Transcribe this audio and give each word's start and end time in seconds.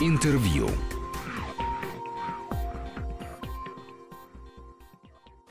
Интервью. 0.00 0.66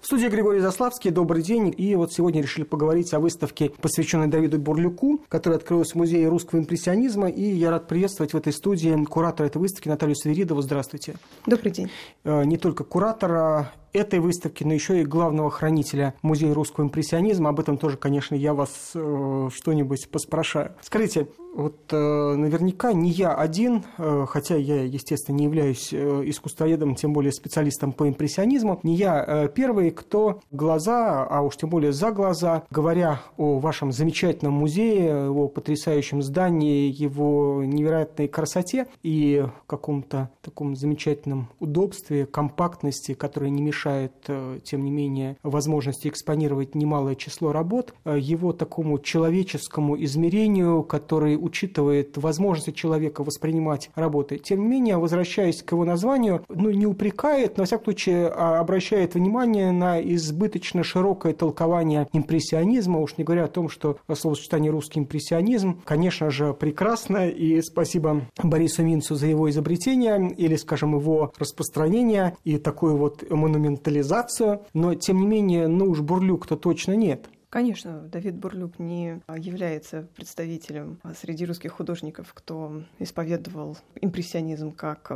В 0.02 0.06
студии 0.06 0.28
Григорий 0.28 0.60
Заславский. 0.60 1.12
Добрый 1.12 1.42
день. 1.42 1.74
И 1.78 1.96
вот 1.96 2.12
сегодня 2.12 2.42
решили 2.42 2.66
поговорить 2.66 3.14
о 3.14 3.22
выставке, 3.22 3.70
посвященной 3.70 4.28
Давиду 4.28 4.60
Бурлюку, 4.60 5.22
которая 5.30 5.60
открылась 5.60 5.94
в 5.94 5.96
Музее 5.96 6.28
русского 6.28 6.60
импрессионизма. 6.60 7.30
И 7.30 7.42
я 7.42 7.72
рад 7.72 7.88
приветствовать 7.88 8.34
в 8.34 8.38
этой 8.38 8.52
студии 8.52 9.06
куратора 9.06 9.48
этой 9.48 9.60
выставки 9.60 9.88
Наталью 9.88 10.18
Сверидову. 10.18 10.62
Здравствуйте. 10.62 11.16
Добрый 11.46 11.72
день. 11.72 11.90
Э, 12.26 12.44
не 12.44 12.58
только 12.58 12.84
куратора 12.84 13.72
этой 13.94 14.20
выставки, 14.20 14.64
но 14.64 14.74
еще 14.74 15.02
и 15.02 15.06
главного 15.06 15.52
хранителя 15.52 16.16
Музея 16.22 16.54
русского 16.54 16.86
импрессионизма. 16.86 17.50
Об 17.50 17.60
этом 17.60 17.78
тоже, 17.78 17.98
конечно, 17.98 18.36
я 18.36 18.54
вас 18.54 18.92
э, 18.96 19.50
что-нибудь 19.54 20.10
поспрашаю. 20.10 20.74
Скажите, 20.82 21.28
вот 21.54 21.78
э, 21.92 21.96
наверняка 21.96 22.94
не 22.94 23.12
я 23.12 23.34
один, 23.36 23.84
э, 23.98 24.26
хотя 24.28 24.56
я, 24.56 24.84
естественно, 24.84 25.36
не 25.36 25.46
являюсь 25.46 25.94
э, 25.94 26.24
искусствоведом, 26.26 26.96
тем 26.96 27.14
более 27.14 27.32
специалистом 27.32 27.94
по 27.94 28.10
импрессионизму, 28.10 28.80
не 28.82 28.96
я 28.96 29.24
э, 29.26 29.50
первый, 29.54 29.92
кто 29.92 30.42
глаза, 30.52 31.24
а 31.24 31.42
уж 31.42 31.58
тем 31.58 31.70
более 31.70 31.94
за 31.94 32.12
глаза, 32.12 32.64
говоря 32.72 33.22
о 33.38 33.60
вашем 33.60 33.92
замечательном 33.92 34.54
музее, 34.54 35.26
его 35.26 35.48
потрясающем 35.48 36.24
здании, 36.24 36.92
его 36.92 37.64
невероятной 37.64 38.28
красоте 38.28 38.88
и 39.04 39.46
каком-то 39.68 40.32
таком 40.42 40.76
замечательном 40.76 41.50
удобстве, 41.60 42.26
компактности, 42.26 43.14
которая 43.14 43.52
не 43.52 43.62
мешает 43.62 43.83
мешает, 43.84 44.14
э, 44.28 44.60
тем 44.64 44.84
не 44.84 44.92
менее, 44.92 45.38
возможности 45.44 46.08
экспонировать 46.08 46.76
немалое 46.76 47.16
число 47.16 47.52
работ, 47.52 47.94
э, 48.06 48.18
его 48.20 48.54
такому 48.54 49.00
человеческому 49.00 50.02
измерению, 50.04 50.84
который 50.84 51.38
учитывает 51.40 52.18
возможности 52.18 52.72
человека 52.72 53.24
воспринимать 53.24 53.90
работы. 53.96 54.38
Тем 54.38 54.62
не 54.62 54.68
менее, 54.68 54.98
возвращаясь 54.98 55.62
к 55.62 55.72
его 55.72 55.86
названию, 55.86 56.44
ну, 56.50 56.70
не 56.70 56.86
упрекает, 56.86 57.58
но, 57.58 57.64
во 57.64 57.66
всяком 57.66 57.86
случае, 57.86 58.28
а, 58.28 58.60
обращает 58.60 59.16
внимание 59.16 59.72
на 59.72 60.02
избыточно 60.02 60.84
широкое 60.84 61.34
толкование 61.34 62.08
импрессионизма, 62.14 63.00
уж 63.00 63.18
не 63.18 63.24
говоря 63.24 63.46
о 63.46 63.48
том, 63.48 63.70
что 63.70 63.98
словосочетание 64.14 64.72
«русский 64.72 65.00
импрессионизм», 65.00 65.82
конечно 65.84 66.30
же, 66.30 66.54
прекрасно, 66.54 67.28
и 67.28 67.62
спасибо 67.62 68.22
Борису 68.42 68.84
Минцу 68.84 69.16
за 69.16 69.28
его 69.28 69.50
изобретение 69.50 70.34
или, 70.38 70.56
скажем, 70.56 70.98
его 70.98 71.34
распространение. 71.38 72.38
И 72.44 72.58
такую 72.58 72.98
вот 72.98 73.30
монументальную 73.30 73.73
ментализацию, 73.74 74.66
но 74.74 74.96
тем 74.96 75.20
не 75.22 75.28
менее, 75.28 75.68
ну 75.68 75.86
уж 75.86 76.02
Бурлюк-то 76.02 76.56
точно 76.56 76.94
нет. 76.94 77.28
Конечно, 77.54 78.00
Давид 78.12 78.34
Бурлюк 78.34 78.80
не 78.80 79.22
является 79.38 80.08
представителем 80.16 81.00
среди 81.22 81.46
русских 81.46 81.74
художников, 81.74 82.34
кто 82.34 82.82
исповедовал 82.98 83.78
импрессионизм 84.02 84.72
как 84.72 85.12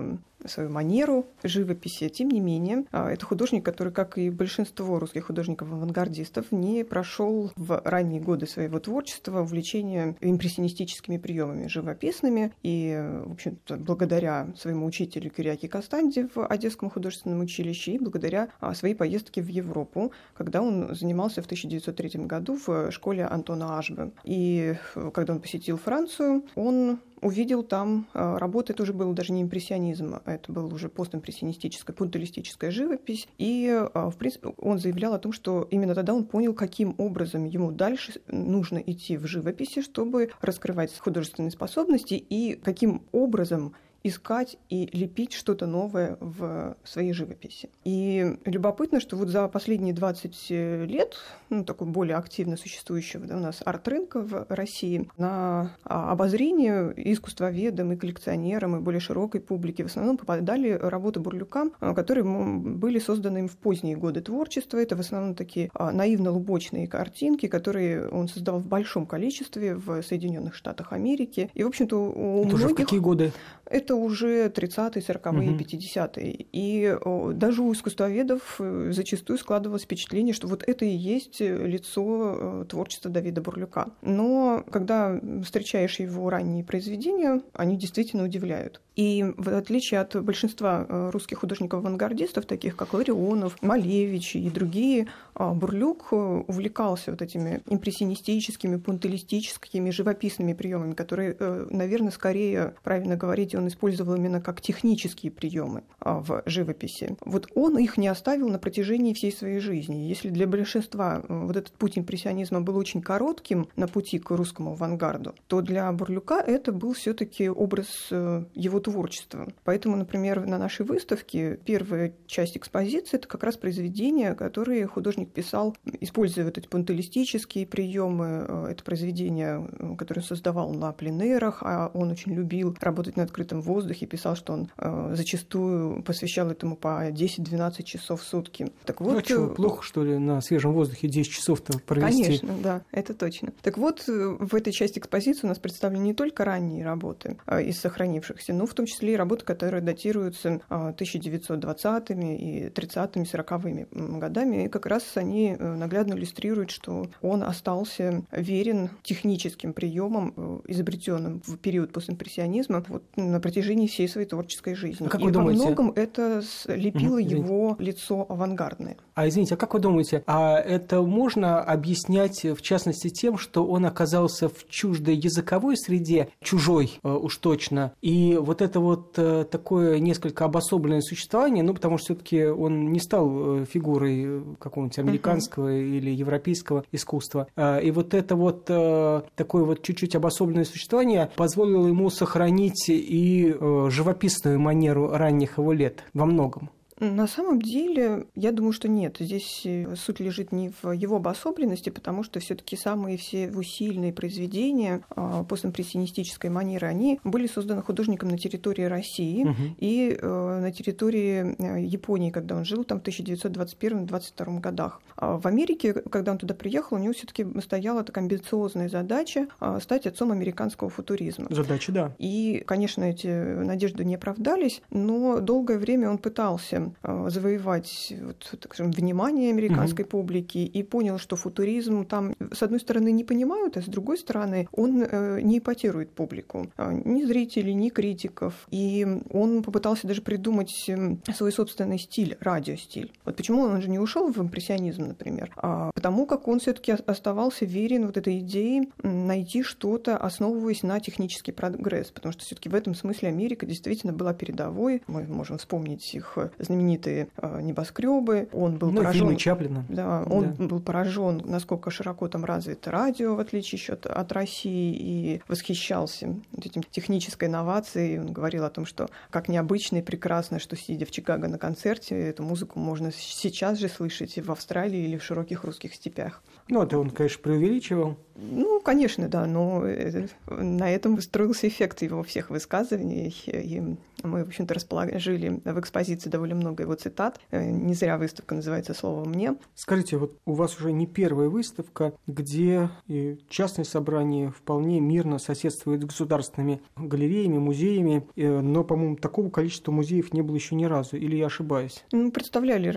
свою 0.48 0.70
манеру 0.70 1.28
живописи. 1.44 2.10
Тем 2.10 2.30
не 2.30 2.40
менее, 2.40 2.86
а, 2.92 3.12
это 3.12 3.26
художник, 3.26 3.64
который, 3.64 3.94
как 3.94 4.18
и 4.18 4.30
большинство 4.30 5.00
русских 5.00 5.26
художников-авангардистов, 5.26 6.52
не 6.52 6.84
прошел 6.84 7.52
в 7.56 7.82
ранние 7.84 8.22
годы 8.22 8.48
своего 8.48 8.80
творчества 8.80 9.42
увлечение 9.42 10.16
импрессионистическими 10.22 11.18
приемами 11.18 11.68
живописными. 11.68 12.54
И, 12.64 12.98
в 13.26 13.34
общем-то, 13.34 13.78
благодаря 13.78 14.48
своему 14.58 14.86
учителю 14.86 15.30
Киряке 15.30 15.68
Кастанде 15.68 16.28
в 16.34 16.46
Одесском 16.46 16.90
художественном 16.90 17.42
училище 17.42 17.94
и 17.94 18.00
благодаря 18.00 18.50
а, 18.60 18.74
своей 18.74 18.96
поездке 18.96 19.42
в 19.42 19.48
Европу, 19.48 20.12
когда 20.34 20.62
он 20.62 20.96
занимался 20.96 21.42
в 21.42 21.46
1903 21.46 22.26
году 22.26 22.58
в 22.66 22.92
школе 22.92 23.26
Антона 23.26 23.78
Ашбе. 23.78 24.12
И 24.24 24.76
э, 24.96 25.12
когда 25.14 25.34
он 25.34 25.42
посетил 25.42 25.78
Францию, 25.78 26.44
он 26.56 27.00
увидел 27.22 27.64
там 27.64 28.08
а, 28.14 28.38
работы, 28.38 28.74
это 28.74 28.84
уже 28.84 28.94
был 28.94 29.14
даже 29.14 29.34
не 29.34 29.42
импрессионизм, 29.42 30.16
а 30.24 30.32
это 30.32 30.52
был 30.52 30.74
уже 30.74 30.90
постимпрессионистическая, 30.90 31.96
пунктуалистическая 31.96 32.72
живопись. 32.72 33.28
И, 33.38 33.70
а, 33.94 34.10
в 34.10 34.18
принципе, 34.18 34.50
он 34.58 34.80
заявлял 34.80 35.14
о 35.14 35.20
том, 35.20 35.32
что 35.32 35.68
именно 35.72 35.96
тогда 35.96 36.14
он 36.14 36.26
понял, 36.26 36.54
каким 36.54 36.96
образом 36.98 37.46
ему 37.46 37.72
дальше 37.72 38.14
нужно 38.28 38.78
идти 38.80 39.18
в 39.18 39.28
живописи, 39.28 39.82
чтобы 39.82 40.32
раскрывать 40.42 40.98
художественные 40.98 41.52
способности 41.52 42.14
и 42.14 42.56
каким 42.56 43.04
образом 43.12 43.74
искать 44.08 44.58
и 44.70 44.90
лепить 44.94 45.34
что-то 45.34 45.66
новое 45.66 46.18
в 46.20 46.76
своей 46.84 47.14
живописи. 47.14 47.70
И 47.84 48.38
любопытно, 48.46 49.00
что 49.00 49.16
вот 49.16 49.30
за 49.30 49.48
последние 49.48 49.94
20 49.94 50.50
лет, 50.50 51.18
ну, 51.50 51.64
такой 51.64 51.88
более 51.88 52.18
активно 52.18 52.58
существующего 52.58 53.26
да, 53.26 53.38
у 53.38 53.40
нас 53.40 53.62
арт-рынка 53.64 54.22
в 54.22 54.46
России, 54.50 55.10
на 55.18 55.72
обозрение 55.84 56.94
искусствоведам, 56.96 57.94
и 57.94 57.96
коллекционерам, 57.96 58.78
и 58.78 58.80
более 58.80 59.00
широкой 59.00 59.42
публике 59.42 59.84
в 59.84 59.88
основном 59.88 60.18
попадали 60.18 60.70
работы 60.72 61.20
Бурлюка, 61.20 61.70
которые 61.80 62.24
были 62.24 63.00
созданы 63.00 63.40
им 63.40 63.48
в 63.48 63.58
поздние 63.58 63.96
годы 63.96 64.22
творчества. 64.22 64.78
Это 64.78 64.96
в 64.96 65.00
основном 65.00 65.36
такие 65.36 65.70
а, 65.74 65.92
наивно-лубочные 65.92 66.88
картинки, 66.88 67.48
которые 67.48 68.08
он 68.10 68.28
создал 68.28 68.60
в 68.60 68.68
большом 68.68 69.06
количестве 69.06 69.76
в 69.76 70.02
Соединенных 70.02 70.56
Штатах 70.56 70.94
Америки. 70.94 71.50
И, 71.54 71.64
в 71.64 71.68
общем-то, 71.68 71.98
у 71.98 72.46
Это 72.46 72.56
многих... 72.56 72.76
какие 72.76 73.00
годы? 73.00 73.32
Это 73.66 73.96
уже 73.98 74.48
30-е, 74.48 75.02
40-е, 75.02 75.52
угу. 75.52 75.60
50-е. 75.60 76.46
И 76.52 76.96
даже 77.34 77.62
у 77.62 77.74
искусствоведов 77.74 78.56
э, 78.60 78.92
зачастую 78.92 79.38
складывалось 79.40 79.84
впечатление, 79.84 80.34
что 80.34 80.48
вот 80.48 80.64
это 80.66 80.86
и 80.86 80.96
есть 80.96 81.40
лицо 81.40 82.64
э, 82.64 82.66
творчества 82.68 83.12
Давида 83.12 83.42
Бурлюка. 83.42 83.88
Но 84.02 84.64
когда 84.72 85.20
встречаешь 85.44 86.00
его 86.00 86.30
ранние 86.30 86.64
произведения, 86.64 87.42
они 87.54 87.78
действительно 87.78 88.24
удивляют. 88.24 88.82
И 88.96 89.24
в 89.38 89.56
отличие 89.56 90.00
от 90.00 90.22
большинства 90.24 90.86
э, 90.88 91.10
русских 91.12 91.40
художников-авангардистов, 91.40 92.46
таких 92.46 92.76
как 92.76 92.94
Ларионов, 92.94 93.62
Малевич 93.62 94.36
и 94.36 94.50
другие, 94.50 95.08
Бурлюк 95.36 96.12
увлекался 96.12 97.12
вот 97.12 97.22
этими 97.22 97.62
импрессионистическими, 97.68 98.78
пунктилистическими, 98.78 99.92
живописными 99.92 100.54
приемами, 100.54 100.94
которые, 100.94 101.36
наверное, 101.70 102.12
скорее, 102.12 102.74
правильно 102.84 103.16
говорить, 103.16 103.54
он 103.54 103.68
использовал 103.68 103.87
именно 104.16 104.42
как 104.42 104.62
технические 104.62 105.32
приемы 105.32 105.84
а, 106.00 106.20
в 106.20 106.44
живописи. 106.46 107.18
Вот 107.26 107.48
он 107.56 107.78
их 107.78 107.98
не 107.98 108.08
оставил 108.08 108.50
на 108.50 108.60
протяжении 108.60 109.14
всей 109.14 109.32
своей 109.32 109.60
жизни. 109.60 109.96
Если 109.96 110.30
для 110.30 110.48
большинства 110.48 111.24
вот 111.28 111.56
этот 111.56 111.74
путь 111.74 111.98
импрессионизма 111.98 112.62
был 112.62 112.78
очень 112.78 113.02
коротким 113.02 113.68
на 113.76 113.88
пути 113.88 114.20
к 114.20 114.30
русскому 114.32 114.72
авангарду, 114.72 115.36
то 115.48 115.62
для 115.62 115.92
Бурлюка 115.92 116.42
это 116.42 116.72
был 116.72 116.94
все-таки 116.94 117.50
образ 117.50 118.08
э, 118.12 118.44
его 118.54 118.80
творчества. 118.80 119.48
Поэтому, 119.64 119.96
например, 119.96 120.46
на 120.46 120.58
нашей 120.58 120.86
выставке 120.86 121.60
первая 121.66 122.14
часть 122.26 122.58
экспозиции 122.58 123.18
это 123.18 123.28
как 123.28 123.44
раз 123.44 123.58
произведения, 123.58 124.34
которые 124.34 124.88
художник 124.88 125.32
писал, 125.32 125.76
используя 126.00 126.46
вот 126.46 126.58
эти 126.58 126.68
пунктилистические 126.68 127.66
приемы. 127.68 128.46
Э, 128.48 128.68
это 128.72 128.84
произведения, 128.84 129.68
которые 129.98 130.24
он 130.24 130.28
создавал 130.28 130.74
на 130.74 130.92
пленерах, 130.92 131.64
а 131.64 131.92
он 131.94 132.12
очень 132.12 132.34
любил 132.34 132.76
работать 132.82 133.18
на 133.18 133.24
открытом 133.24 133.62
воздухе, 133.68 134.06
писал, 134.06 134.36
что 134.36 134.54
он 134.54 134.70
э, 134.78 135.14
зачастую 135.16 136.02
посвящал 136.04 136.50
этому 136.50 136.76
по 136.76 137.10
10-12 137.10 137.84
часов 137.84 138.22
в 138.22 138.24
сутки. 138.24 138.72
Так 138.86 139.02
вот, 139.02 139.14
ну, 139.14 139.20
а 139.20 139.24
что, 139.24 139.46
э, 139.46 139.56
плохо, 139.56 139.84
что 139.84 140.04
ли, 140.04 140.18
на 140.18 140.42
свежем 140.42 140.74
воздухе 140.74 141.08
10 141.08 141.32
часов-то 141.32 141.80
провести? 141.80 142.24
Конечно, 142.24 142.50
да, 142.64 142.82
это 142.92 143.14
точно. 143.14 143.54
Так 143.62 143.78
вот, 143.78 144.04
э, 144.08 144.38
в 144.40 144.56
этой 144.56 144.74
части 144.74 145.00
экспозиции 145.00 145.46
у 145.46 145.50
нас 145.50 145.60
представлены 145.60 146.04
не 146.04 146.14
только 146.14 146.46
ранние 146.46 146.84
работы 146.84 147.38
э, 147.46 147.64
из 147.64 147.80
сохранившихся, 147.80 148.54
но 148.54 148.66
в 148.66 148.74
том 148.74 148.86
числе 148.86 149.14
и 149.14 149.16
работы, 149.16 149.46
которые 149.46 149.82
датируются 149.82 150.62
э, 150.70 150.94
1920-ми 150.98 152.38
и 152.38 152.70
30-ми, 152.70 153.24
40-ми 153.24 153.86
годами, 154.20 154.66
и 154.66 154.68
как 154.70 154.86
раз 154.86 155.04
они 155.16 155.56
э, 155.58 155.76
наглядно 155.76 156.14
иллюстрируют, 156.14 156.72
что 156.72 157.10
он 157.22 157.44
остался 157.44 158.24
верен 158.32 158.90
техническим 159.04 159.74
приемам, 159.74 160.62
изобретенным 160.68 161.42
в 161.46 161.58
период 161.58 161.92
постимпрессионизма, 161.92 162.84
вот 162.88 163.04
на 163.16 163.40
протяжении 163.40 163.57
всей 163.88 164.08
своей 164.08 164.28
творческой 164.28 164.76
жизни. 164.76 165.06
А 165.06 165.10
как 165.10 165.22
и 165.22 165.26
вы 165.26 165.32
думаете? 165.32 165.60
во 165.60 165.66
многом 165.66 165.92
это 165.96 166.42
слепило 166.42 167.20
угу, 167.20 167.30
его 167.30 167.76
лицо 167.80 168.26
авангардное. 168.30 168.98
А 169.18 169.28
извините, 169.28 169.56
а 169.56 169.58
как 169.58 169.74
вы 169.74 169.80
думаете, 169.80 170.24
а 170.28 170.60
это 170.60 171.02
можно 171.02 171.60
объяснять 171.60 172.44
в 172.44 172.62
частности 172.62 173.10
тем, 173.10 173.40
что 173.40 173.66
он 173.66 173.88
оказался 173.88 174.48
в 174.48 174.70
чуждой 174.70 175.16
языковой 175.16 175.76
среде, 175.76 176.30
чужой 176.40 177.00
э, 177.02 177.10
уж 177.10 177.38
точно, 177.38 177.94
и 178.04 178.38
вот 178.40 178.62
это 178.62 178.80
вот 178.80 179.18
э, 179.18 179.46
такое 179.50 179.98
несколько 179.98 180.46
обособленное 180.46 181.02
существование, 181.02 181.64
ну 181.64 181.74
потому 181.74 181.98
что 181.98 182.14
все-таки 182.14 182.46
он 182.46 182.92
не 182.92 183.00
стал 183.00 183.62
э, 183.62 183.66
фигурой 183.66 184.44
какого-нибудь 184.60 185.00
американского 185.00 185.72
uh 185.72 185.98
или 185.98 186.12
европейского 186.12 186.86
искусства, 186.92 187.48
и 187.58 187.90
вот 187.90 188.14
это 188.14 188.36
вот 188.36 188.66
такое 188.66 189.64
вот 189.64 189.82
чуть-чуть 189.82 190.16
обособленное 190.16 190.66
существование 190.66 191.32
позволило 191.36 191.88
ему 191.88 192.12
сохранить 192.12 192.86
и 192.90 193.56
живописную 193.88 194.60
манеру 194.60 195.10
ранних 195.10 195.58
его 195.58 195.74
лет 195.74 196.04
во 196.14 196.28
многом. 196.28 196.70
На 197.00 197.28
самом 197.28 197.62
деле, 197.62 198.26
я 198.36 198.52
думаю, 198.52 198.74
что 198.74 198.88
нет. 198.88 199.18
Здесь 199.20 199.62
э, 199.66 199.96
суть 199.96 200.20
лежит 200.20 200.52
не 200.52 200.72
в 200.82 200.92
его 200.92 201.18
обособленности, 201.18 201.92
потому 201.92 202.24
что 202.24 202.40
все 202.40 202.56
таки 202.56 202.76
самые 202.76 203.18
все 203.18 203.50
усильные 203.50 204.12
произведения 204.12 205.02
а, 205.10 205.44
постимпрессионистической 205.44 206.50
манеры, 206.50 206.88
они 206.88 207.20
были 207.24 207.46
созданы 207.46 207.84
художником 207.84 208.30
на 208.30 208.38
территории 208.38 208.84
России 208.84 209.44
угу. 209.44 209.56
и 209.78 210.18
э, 210.20 210.60
на 210.60 210.72
территории 210.72 211.56
э, 211.58 211.84
Японии, 211.86 212.32
когда 212.32 212.56
он 212.56 212.66
жил 212.66 212.84
там 212.84 213.00
в 213.00 213.04
1921-22 213.04 214.60
годах. 214.60 215.02
А 215.16 215.38
в 215.38 215.46
Америке, 215.46 215.94
когда 215.94 216.32
он 216.32 216.40
туда 216.40 216.56
приехал, 216.56 216.98
у 216.98 217.00
него 217.00 217.14
все 217.14 217.28
таки 217.28 217.46
стояла 217.62 218.04
такая 218.04 218.24
амбициозная 218.24 218.90
задача 218.90 219.48
а, 219.60 219.80
стать 219.80 220.08
отцом 220.08 220.32
американского 220.32 220.90
футуризма. 220.90 221.48
Задача, 221.52 221.92
да. 221.92 222.16
И, 222.18 222.64
конечно, 222.66 223.04
эти 223.04 223.28
надежды 223.28 224.04
не 224.04 224.16
оправдались, 224.16 224.82
но 224.90 225.40
долгое 225.40 225.78
время 225.78 226.10
он 226.10 226.18
пытался 226.18 226.87
Э, 227.04 227.28
завоевать 227.30 228.14
вот, 228.22 228.58
так 228.60 228.74
скажем, 228.74 228.92
внимание 228.92 229.52
американской 229.52 230.04
угу. 230.04 230.12
публики 230.12 230.58
и 230.58 230.84
понял, 230.84 231.18
что 231.18 231.36
футуризм 231.36 232.06
там, 232.06 232.36
с 232.52 232.64
одной 232.64 232.80
стороны, 232.80 233.12
не 233.12 233.24
понимают, 233.24 233.78
а 233.78 233.82
с 233.82 233.86
другой 233.86 234.18
стороны, 234.18 234.68
он 234.72 235.04
э, 235.04 235.42
не 235.42 235.60
ипотирует 235.60 236.12
публику, 236.12 236.72
а, 236.78 236.94
ни 236.94 237.24
зрителей, 237.24 237.74
ни 237.74 237.90
критиков. 237.90 238.68
И 238.72 239.06
он 239.32 239.64
попытался 239.64 240.08
даже 240.08 240.22
придумать 240.22 240.86
эм, 240.88 241.22
свой 241.34 241.52
собственный 241.52 242.00
стиль, 242.00 242.38
радиостиль. 242.40 243.12
Вот 243.26 243.36
почему 243.36 243.62
он 243.62 243.82
же 243.82 243.90
не 243.90 244.00
ушел 244.00 244.32
в 244.32 244.38
импрессионизм, 244.40 245.08
например, 245.08 245.52
а 245.58 245.92
потому 245.94 246.26
как 246.26 246.48
он 246.48 246.60
все-таки 246.60 246.92
оставался 246.92 247.66
верен 247.66 248.06
вот 248.06 248.18
этой 248.18 248.40
идее 248.40 248.88
найти 249.04 249.64
что-то, 249.64 250.18
основываясь 250.18 250.84
на 250.84 251.00
технический 251.00 251.52
прогресс, 251.52 252.12
потому 252.12 252.34
что 252.34 252.44
все-таки 252.44 252.70
в 252.70 252.76
этом 252.76 252.96
смысле 252.96 253.30
Америка 253.30 253.66
действительно 253.66 254.14
была 254.14 254.34
передовой. 254.34 255.02
Мы 255.08 255.24
можем 255.24 255.58
вспомнить 255.58 256.14
их 256.14 256.38
знаменитые 256.60 256.77
знаменитые 256.78 257.28
э, 257.38 257.62
небоскребы. 257.62 258.48
Он 258.54 258.78
был 258.78 258.92
ну, 258.92 258.98
поражен. 258.98 259.36
Чаплина. 259.38 259.86
Да, 259.90 260.24
он 260.30 260.54
да. 260.54 260.66
был 260.66 260.80
поражен, 260.80 261.42
насколько 261.46 261.92
широко 261.92 262.28
там 262.28 262.46
развито 262.46 262.92
радио, 262.92 263.36
в 263.36 263.40
отличие 263.40 263.78
еще 263.80 263.94
от, 263.94 264.06
от 264.06 264.32
России, 264.32 264.96
и 264.98 265.42
восхищался 265.48 266.36
этим 266.58 266.84
технической 266.84 267.48
инновацией. 267.48 268.20
Он 268.20 268.32
говорил 268.32 268.64
о 268.64 268.70
том, 268.70 268.86
что 268.86 269.10
как 269.30 269.48
необычно 269.48 269.98
и 269.98 270.02
прекрасно, 270.02 270.60
что 270.60 270.76
сидя 270.76 271.06
в 271.06 271.12
Чикаго 271.12 271.48
на 271.48 271.58
концерте, 271.58 272.16
эту 272.16 272.44
музыку 272.44 272.80
можно 272.80 273.12
сейчас 273.12 273.80
же 273.80 273.90
слышать 273.90 274.38
в 274.38 274.52
Австралии 274.52 275.00
или 275.00 275.18
в 275.18 275.24
широких 275.24 275.64
русских 275.64 275.94
степях. 275.94 276.42
Ну, 276.70 276.84
это 276.84 277.00
он, 277.00 277.10
конечно, 277.10 277.42
преувеличивал. 277.42 278.18
Ну, 278.36 278.82
конечно, 278.82 279.28
да, 279.30 279.46
но 279.46 279.86
э, 279.86 280.28
на 280.48 280.92
этом 280.92 281.20
строился 281.22 281.68
эффект 281.68 282.02
его 282.02 282.22
всех 282.24 282.50
высказываний. 282.50 283.34
И 283.48 283.82
мы, 284.24 284.44
в 284.44 284.48
общем-то, 284.48 284.74
расположили 284.74 285.62
в 285.64 285.80
экспозиции 285.80 286.30
довольно 286.30 286.56
много 286.56 286.67
его 286.76 286.96
цитат. 286.96 287.40
Э, 287.52 287.70
не 287.70 287.94
зря 287.94 288.18
выставка 288.18 288.56
называется 288.56 288.94
«Слово 288.94 289.26
мне». 289.26 289.56
Скажите, 289.76 290.18
вот 290.18 290.38
у 290.46 290.54
вас 290.54 290.78
уже 290.80 290.92
не 290.92 291.08
первая 291.08 291.50
выставка, 291.50 292.14
где 292.28 292.90
и 293.08 293.40
частные 293.50 293.86
собрания 293.86 294.52
вполне 294.52 295.00
мирно 295.00 295.40
соседствуют 295.40 296.04
с 296.04 296.06
государственными 296.06 296.82
галереями, 296.96 297.58
музеями, 297.58 298.28
э, 298.36 298.60
но, 298.60 298.84
по-моему, 298.84 299.16
такого 299.16 299.50
количества 299.50 299.92
музеев 299.92 300.34
не 300.34 300.42
было 300.42 300.56
еще 300.56 300.76
ни 300.76 300.86
разу, 300.86 301.18
или 301.18 301.36
я 301.36 301.48
ошибаюсь? 301.48 302.04
Ну, 302.12 302.32
представляли 302.32 302.92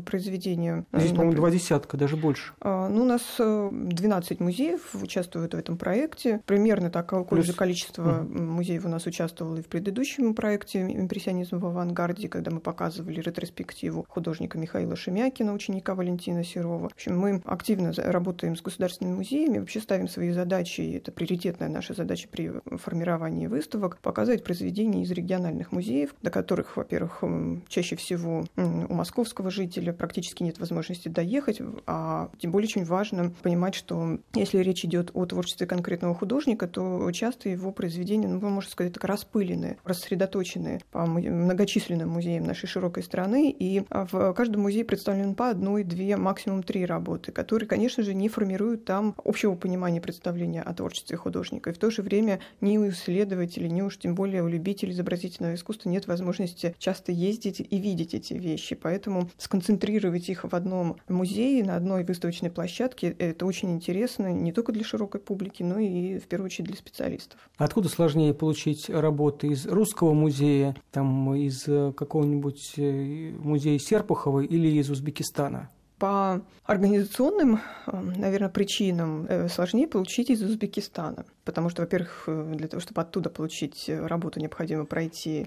произведения. 0.00 0.86
Здесь, 0.92 1.10
по-моему, 1.10 1.34
два 1.34 1.50
десятка, 1.50 1.96
даже 1.96 2.16
больше. 2.16 2.52
А, 2.60 2.88
ну, 2.88 3.02
у 3.02 3.04
нас 3.04 3.22
12 3.38 4.40
музеев, 4.40 4.94
участвуют 4.94 5.54
в 5.54 5.56
этом 5.56 5.76
проекте. 5.76 6.40
Примерно 6.46 6.90
такое 6.90 7.24
Плюс... 7.24 7.46
же 7.46 7.52
количество 7.52 8.22
mm. 8.22 8.42
музеев 8.42 8.84
у 8.84 8.88
нас 8.88 9.06
участвовало 9.06 9.56
и 9.56 9.62
в 9.62 9.66
предыдущем 9.66 10.34
проекте 10.34 10.80
«Импрессионизм 10.80 11.58
в 11.58 11.66
авангарде», 11.66 12.28
когда 12.28 12.50
мы 12.50 12.60
показывали 12.60 13.11
ретроспективу 13.20 14.06
художника 14.08 14.58
Михаила 14.58 14.96
Шемякина, 14.96 15.52
ученика 15.52 15.94
Валентина 15.94 16.44
Серова. 16.44 16.88
В 16.88 16.92
общем, 16.92 17.18
мы 17.18 17.42
активно 17.44 17.92
работаем 17.96 18.56
с 18.56 18.62
государственными 18.62 19.16
музеями, 19.16 19.58
вообще 19.58 19.80
ставим 19.80 20.08
свои 20.08 20.30
задачи, 20.30 20.80
и 20.80 20.92
это 20.92 21.12
приоритетная 21.12 21.68
наша 21.68 21.94
задача 21.94 22.28
при 22.28 22.52
формировании 22.78 23.46
выставок, 23.46 23.98
показывать 23.98 24.44
произведения 24.44 25.02
из 25.02 25.10
региональных 25.10 25.72
музеев, 25.72 26.14
до 26.22 26.30
которых, 26.30 26.76
во-первых, 26.76 27.22
чаще 27.68 27.96
всего 27.96 28.44
у 28.56 28.94
московского 28.94 29.50
жителя 29.50 29.92
практически 29.92 30.42
нет 30.42 30.58
возможности 30.58 31.08
доехать, 31.08 31.60
а 31.86 32.30
тем 32.38 32.52
более 32.52 32.66
очень 32.66 32.84
важно 32.84 33.32
понимать, 33.42 33.74
что 33.74 34.18
если 34.34 34.58
речь 34.58 34.84
идет 34.84 35.10
о 35.14 35.26
творчестве 35.26 35.66
конкретного 35.66 36.14
художника, 36.14 36.66
то 36.66 37.10
часто 37.12 37.48
его 37.48 37.72
произведения, 37.72 38.28
ну, 38.28 38.40
можно 38.48 38.70
сказать, 38.70 38.92
так 38.92 39.04
распылены, 39.04 39.78
рассредоточены 39.84 40.80
по 40.90 41.06
многочисленным 41.06 42.08
музеям 42.08 42.44
нашей 42.44 42.66
широкой 42.66 43.01
страны, 43.02 43.54
и 43.56 43.84
а, 43.90 44.06
в 44.10 44.32
каждом 44.32 44.62
музее 44.62 44.84
представлен 44.84 45.34
по 45.34 45.50
одной, 45.50 45.84
две, 45.84 46.16
максимум 46.16 46.62
три 46.62 46.84
работы, 46.86 47.32
которые, 47.32 47.68
конечно 47.68 48.02
же, 48.02 48.14
не 48.14 48.28
формируют 48.28 48.84
там 48.84 49.14
общего 49.24 49.54
понимания 49.54 50.00
представления 50.00 50.62
о 50.62 50.74
творчестве 50.74 51.16
художника. 51.16 51.70
И 51.70 51.72
в 51.72 51.78
то 51.78 51.90
же 51.90 52.02
время 52.02 52.40
ни 52.60 52.78
у 52.78 52.88
исследователей, 52.88 53.70
ни 53.70 53.82
уж 53.82 53.98
тем 53.98 54.14
более 54.14 54.42
у 54.42 54.48
любителей 54.48 54.92
изобразительного 54.92 55.54
искусства 55.54 55.88
нет 55.88 56.06
возможности 56.06 56.74
часто 56.78 57.12
ездить 57.12 57.60
и 57.60 57.78
видеть 57.78 58.14
эти 58.14 58.34
вещи. 58.34 58.74
Поэтому 58.74 59.28
сконцентрировать 59.38 60.28
их 60.28 60.44
в 60.44 60.54
одном 60.54 60.96
музее, 61.08 61.64
на 61.64 61.76
одной 61.76 62.04
выставочной 62.04 62.50
площадке, 62.50 63.14
это 63.18 63.46
очень 63.46 63.72
интересно 63.72 64.32
не 64.32 64.52
только 64.52 64.72
для 64.72 64.84
широкой 64.84 65.20
публики, 65.20 65.62
но 65.62 65.78
и 65.78 66.18
в 66.18 66.24
первую 66.24 66.46
очередь 66.46 66.68
для 66.68 66.76
специалистов. 66.76 67.50
Откуда 67.56 67.88
сложнее 67.88 68.34
получить 68.34 68.88
работы 68.90 69.48
из 69.48 69.66
русского 69.66 70.12
музея, 70.12 70.76
там 70.90 71.34
из 71.34 71.66
э, 71.66 71.92
какого-нибудь 71.96 72.74
э, 72.82 73.32
музея 73.38 73.78
Серпухова 73.78 74.40
или 74.40 74.68
из 74.68 74.90
Узбекистана? 74.90 75.70
По 75.98 76.42
организационным, 76.64 77.60
э, 77.86 78.00
наверное, 78.00 78.48
причинам 78.48 79.28
сложнее 79.48 79.86
получить 79.86 80.30
из 80.30 80.42
Узбекистана 80.42 81.24
потому 81.44 81.68
что, 81.68 81.82
во-первых, 81.82 82.24
э, 82.26 82.54
для 82.56 82.68
того, 82.68 82.80
чтобы 82.80 83.00
оттуда 83.00 83.30
получить 83.30 83.88
э, 83.88 84.06
работу, 84.06 84.40
необходимо 84.40 84.84
пройти 84.84 85.46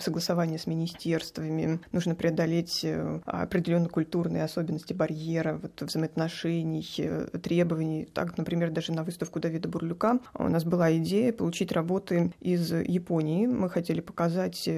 согласование 0.00 0.58
с 0.58 0.66
министерствами, 0.66 1.80
нужно 1.92 2.14
преодолеть 2.14 2.80
э, 2.84 3.20
определенные 3.24 3.88
культурные 3.88 4.44
особенности 4.44 4.92
барьера, 4.92 5.58
вот, 5.60 5.80
взаимоотношений, 5.80 6.86
требований. 7.42 8.06
Так, 8.12 8.36
например, 8.38 8.70
даже 8.70 8.92
на 8.92 9.04
выставку 9.04 9.40
Давида 9.40 9.68
Бурлюка 9.68 10.20
у 10.34 10.48
нас 10.48 10.64
была 10.64 10.94
идея 10.96 11.32
получить 11.32 11.72
работы 11.72 12.32
из 12.40 12.72
Японии. 12.72 13.46
Мы 13.46 13.68
хотели 13.70 14.00
показать 14.00 14.68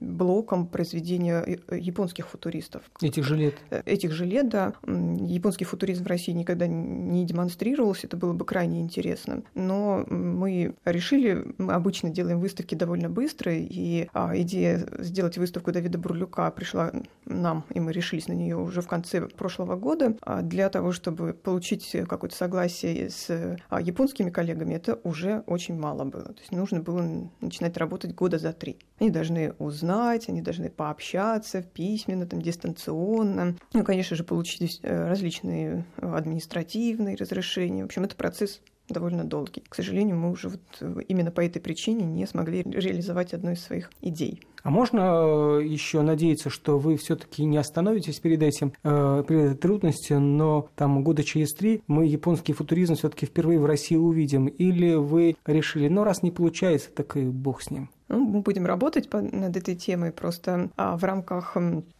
блоком 0.00 0.66
произведения 0.66 1.44
японских 1.70 2.28
футуристов. 2.28 2.82
Этих 3.00 3.24
же 3.24 3.36
лет? 3.36 3.54
Этих 3.70 4.12
же 4.12 4.24
лет, 4.24 4.48
да. 4.48 4.74
Японский 4.86 5.64
футуризм 5.64 6.04
в 6.04 6.06
России 6.06 6.32
никогда 6.32 6.66
не 6.66 7.24
демонстрировался, 7.24 8.06
это 8.06 8.16
было 8.16 8.32
бы 8.32 8.44
крайне 8.44 8.80
интересно. 8.80 9.42
Но 9.54 10.01
мы 10.08 10.74
решили, 10.84 11.54
мы 11.58 11.74
обычно 11.74 12.10
делаем 12.10 12.40
выставки 12.40 12.74
довольно 12.74 13.08
быстро, 13.08 13.52
и 13.54 14.08
а, 14.12 14.32
идея 14.38 14.86
сделать 14.98 15.38
выставку 15.38 15.72
Давида 15.72 15.98
Бурлюка 15.98 16.50
пришла 16.50 16.92
нам, 17.24 17.64
и 17.74 17.80
мы 17.80 17.92
решились 17.92 18.28
на 18.28 18.32
нее 18.32 18.56
уже 18.56 18.80
в 18.82 18.88
конце 18.88 19.28
прошлого 19.28 19.76
года. 19.76 20.16
А 20.22 20.42
для 20.42 20.68
того, 20.68 20.92
чтобы 20.92 21.32
получить 21.34 21.96
какое-то 22.08 22.36
согласие 22.36 23.10
с 23.10 23.58
а, 23.68 23.80
японскими 23.80 24.30
коллегами, 24.30 24.74
это 24.74 24.98
уже 25.04 25.42
очень 25.46 25.78
мало 25.78 26.04
было. 26.04 26.24
То 26.24 26.40
есть 26.40 26.52
нужно 26.52 26.80
было 26.80 27.30
начинать 27.40 27.76
работать 27.76 28.14
года 28.14 28.38
за 28.38 28.52
три. 28.52 28.78
Они 28.98 29.10
должны 29.10 29.54
узнать, 29.58 30.28
они 30.28 30.42
должны 30.42 30.70
пообщаться 30.70 31.62
письменно, 31.62 32.26
там, 32.26 32.40
дистанционно. 32.40 33.56
Ну, 33.72 33.84
конечно 33.84 34.16
же, 34.16 34.24
получить 34.24 34.80
э, 34.82 35.08
различные 35.08 35.84
административные 35.96 37.16
разрешения. 37.16 37.82
В 37.82 37.86
общем, 37.86 38.04
это 38.04 38.16
процесс 38.16 38.60
довольно 38.92 39.24
долгий. 39.24 39.62
К 39.68 39.74
сожалению, 39.74 40.16
мы 40.16 40.30
уже 40.30 40.48
вот 40.48 40.60
э, 40.80 41.00
именно 41.08 41.30
по 41.30 41.44
этой 41.44 41.60
причине 41.60 42.04
не 42.04 42.26
смогли 42.26 42.62
реализовать 42.62 43.34
одну 43.34 43.52
из 43.52 43.62
своих 43.62 43.90
идей. 44.00 44.42
А 44.62 44.70
можно 44.70 45.00
э, 45.00 45.64
еще 45.64 46.02
надеяться, 46.02 46.50
что 46.50 46.78
вы 46.78 46.96
все-таки 46.96 47.44
не 47.44 47.56
остановитесь 47.56 48.20
перед 48.20 48.42
этим, 48.42 48.72
э, 48.84 49.24
перед 49.26 49.44
этой 49.44 49.58
трудностью, 49.58 50.20
но 50.20 50.68
там 50.76 51.02
года 51.02 51.24
через 51.24 51.52
три 51.52 51.82
мы 51.86 52.06
японский 52.06 52.52
футуризм 52.52 52.94
все-таки 52.94 53.26
впервые 53.26 53.58
в 53.58 53.66
России 53.66 53.96
увидим? 53.96 54.46
Или 54.46 54.94
вы 54.94 55.36
решили, 55.46 55.88
ну 55.88 56.04
раз 56.04 56.22
не 56.22 56.30
получается, 56.30 56.90
так 56.90 57.16
и 57.16 57.22
бог 57.22 57.62
с 57.62 57.70
ним? 57.70 57.90
Ну, 58.12 58.18
мы 58.18 58.40
будем 58.42 58.66
работать 58.66 59.10
над 59.10 59.56
этой 59.56 59.74
темой 59.74 60.12
просто 60.12 60.68
а, 60.76 60.98
в 60.98 61.04
рамках 61.04 61.56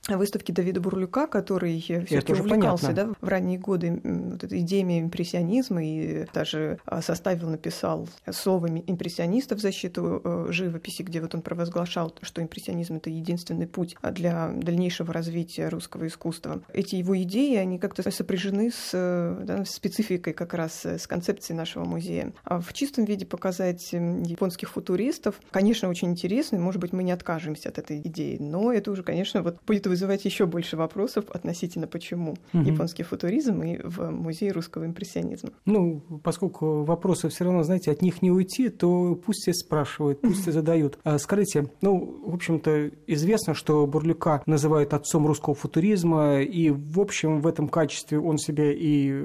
выставки 0.08 0.52
Давида 0.52 0.78
Бурлюка, 0.78 1.26
который 1.26 1.80
все-таки 1.80 2.34
увлекался 2.34 2.92
да, 2.92 3.08
в 3.18 3.28
ранние 3.28 3.58
годы 3.58 3.98
вот 4.04 4.44
идеями 4.44 5.00
импрессионизма 5.00 5.82
и 5.82 6.26
даже 6.34 6.78
а, 6.84 7.00
составил, 7.00 7.48
написал 7.48 8.10
слово 8.30 8.66
импрессиониста 8.66 9.56
в 9.56 9.60
защиту 9.60 10.20
э, 10.22 10.46
живописи, 10.50 11.00
где 11.00 11.22
вот 11.22 11.34
он 11.34 11.40
провозглашал, 11.40 12.14
что 12.20 12.42
импрессионизм— 12.52 12.94
это 12.96 13.10
единственный 13.10 13.66
путь 13.66 13.96
для 14.02 14.48
дальнейшего 14.54 15.12
развития 15.12 15.68
русского 15.68 16.06
искусства. 16.06 16.62
Эти 16.72 16.96
его 16.96 17.20
идеи, 17.22 17.56
они 17.56 17.78
как-то 17.78 18.08
сопряжены 18.10 18.70
с 18.70 18.90
да, 18.92 19.64
спецификой 19.64 20.34
как 20.34 20.54
раз, 20.54 20.84
с 20.84 21.06
концепцией 21.06 21.56
нашего 21.56 21.84
музея. 21.84 22.32
А 22.44 22.60
в 22.60 22.72
чистом 22.72 23.04
виде 23.04 23.24
показать 23.24 23.92
японских 23.92 24.70
футуристов, 24.70 25.40
конечно, 25.50 25.88
очень 25.88 26.10
интересно, 26.10 26.58
может 26.58 26.80
быть, 26.80 26.92
мы 26.92 27.02
не 27.02 27.12
откажемся 27.12 27.70
от 27.70 27.78
этой 27.78 28.00
идеи, 28.00 28.36
но 28.38 28.72
это 28.72 28.90
уже, 28.90 29.02
конечно, 29.02 29.42
вот 29.42 29.58
будет 29.66 29.86
вызывать 29.86 30.24
еще 30.24 30.46
больше 30.46 30.76
вопросов 30.76 31.24
относительно 31.30 31.86
почему 31.86 32.36
угу. 32.52 32.62
японский 32.62 33.02
футуризм 33.02 33.62
и 33.62 33.78
в 33.82 34.10
музее 34.10 34.52
русского 34.52 34.84
импрессионизма. 34.84 35.50
Ну, 35.64 36.02
поскольку 36.22 36.84
вопросы 36.84 37.28
все 37.28 37.44
равно, 37.44 37.62
знаете, 37.62 37.90
от 37.90 38.02
них 38.02 38.20
не 38.22 38.30
уйти, 38.30 38.68
то 38.68 39.14
пусть 39.14 39.42
все 39.42 39.54
спрашивают, 39.54 40.20
пусть 40.20 40.42
все 40.42 40.52
задают. 40.52 40.98
А, 41.04 41.18
скажите, 41.18 41.70
ну, 41.80 42.22
в 42.26 42.34
общем-то, 42.42 42.90
известно, 43.06 43.54
что 43.54 43.86
Бурлюка 43.86 44.42
называют 44.46 44.94
отцом 44.94 45.26
русского 45.26 45.54
футуризма, 45.54 46.42
и, 46.42 46.70
в 46.70 47.00
общем, 47.00 47.40
в 47.40 47.46
этом 47.46 47.68
качестве 47.68 48.18
он 48.18 48.38
себя 48.38 48.72
и 48.72 49.24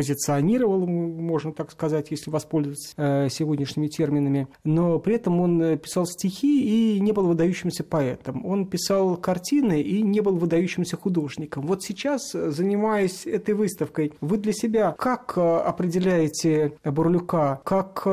позиционировал, 0.00 0.86
можно 0.86 1.52
так 1.52 1.70
сказать, 1.70 2.10
если 2.10 2.30
воспользоваться 2.30 2.94
э, 2.96 3.28
сегодняшними 3.28 3.86
терминами, 3.86 4.48
но 4.64 4.98
при 4.98 5.16
этом 5.16 5.38
он 5.40 5.62
э, 5.62 5.76
писал 5.76 6.06
стихи 6.06 6.94
и 6.96 7.00
не 7.00 7.12
был 7.12 7.26
выдающимся 7.26 7.84
поэтом. 7.84 8.46
Он 8.46 8.64
писал 8.64 9.18
картины 9.18 9.82
и 9.82 10.00
не 10.00 10.20
был 10.20 10.36
выдающимся 10.36 10.96
художником. 10.96 11.66
Вот 11.66 11.82
сейчас, 11.82 12.34
э, 12.34 12.50
занимаясь 12.50 13.26
этой 13.26 13.52
выставкой, 13.52 14.14
вы 14.22 14.38
для 14.38 14.54
себя 14.54 14.94
как 14.98 15.36
определяете 15.36 16.72
Бурлюка? 16.82 17.60
Как 17.62 18.04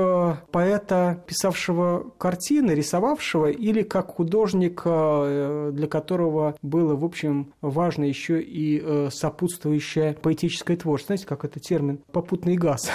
поэта, 0.51 1.23
писавшего 1.25 2.11
картины, 2.17 2.71
рисовавшего, 2.71 3.49
или 3.49 3.83
как 3.83 4.15
художника, 4.15 5.69
для 5.71 5.87
которого 5.87 6.57
было, 6.61 6.97
в 6.97 7.05
общем, 7.05 7.53
важно 7.61 8.03
еще 8.03 8.41
и 8.41 9.07
сопутствующее 9.09 10.17
поэтическое 10.21 10.75
творчество? 10.75 11.15
Знаете, 11.15 11.27
как 11.27 11.45
это 11.45 11.61
термин 11.61 11.76
«попутный 12.11 12.55
газ». 12.55 12.89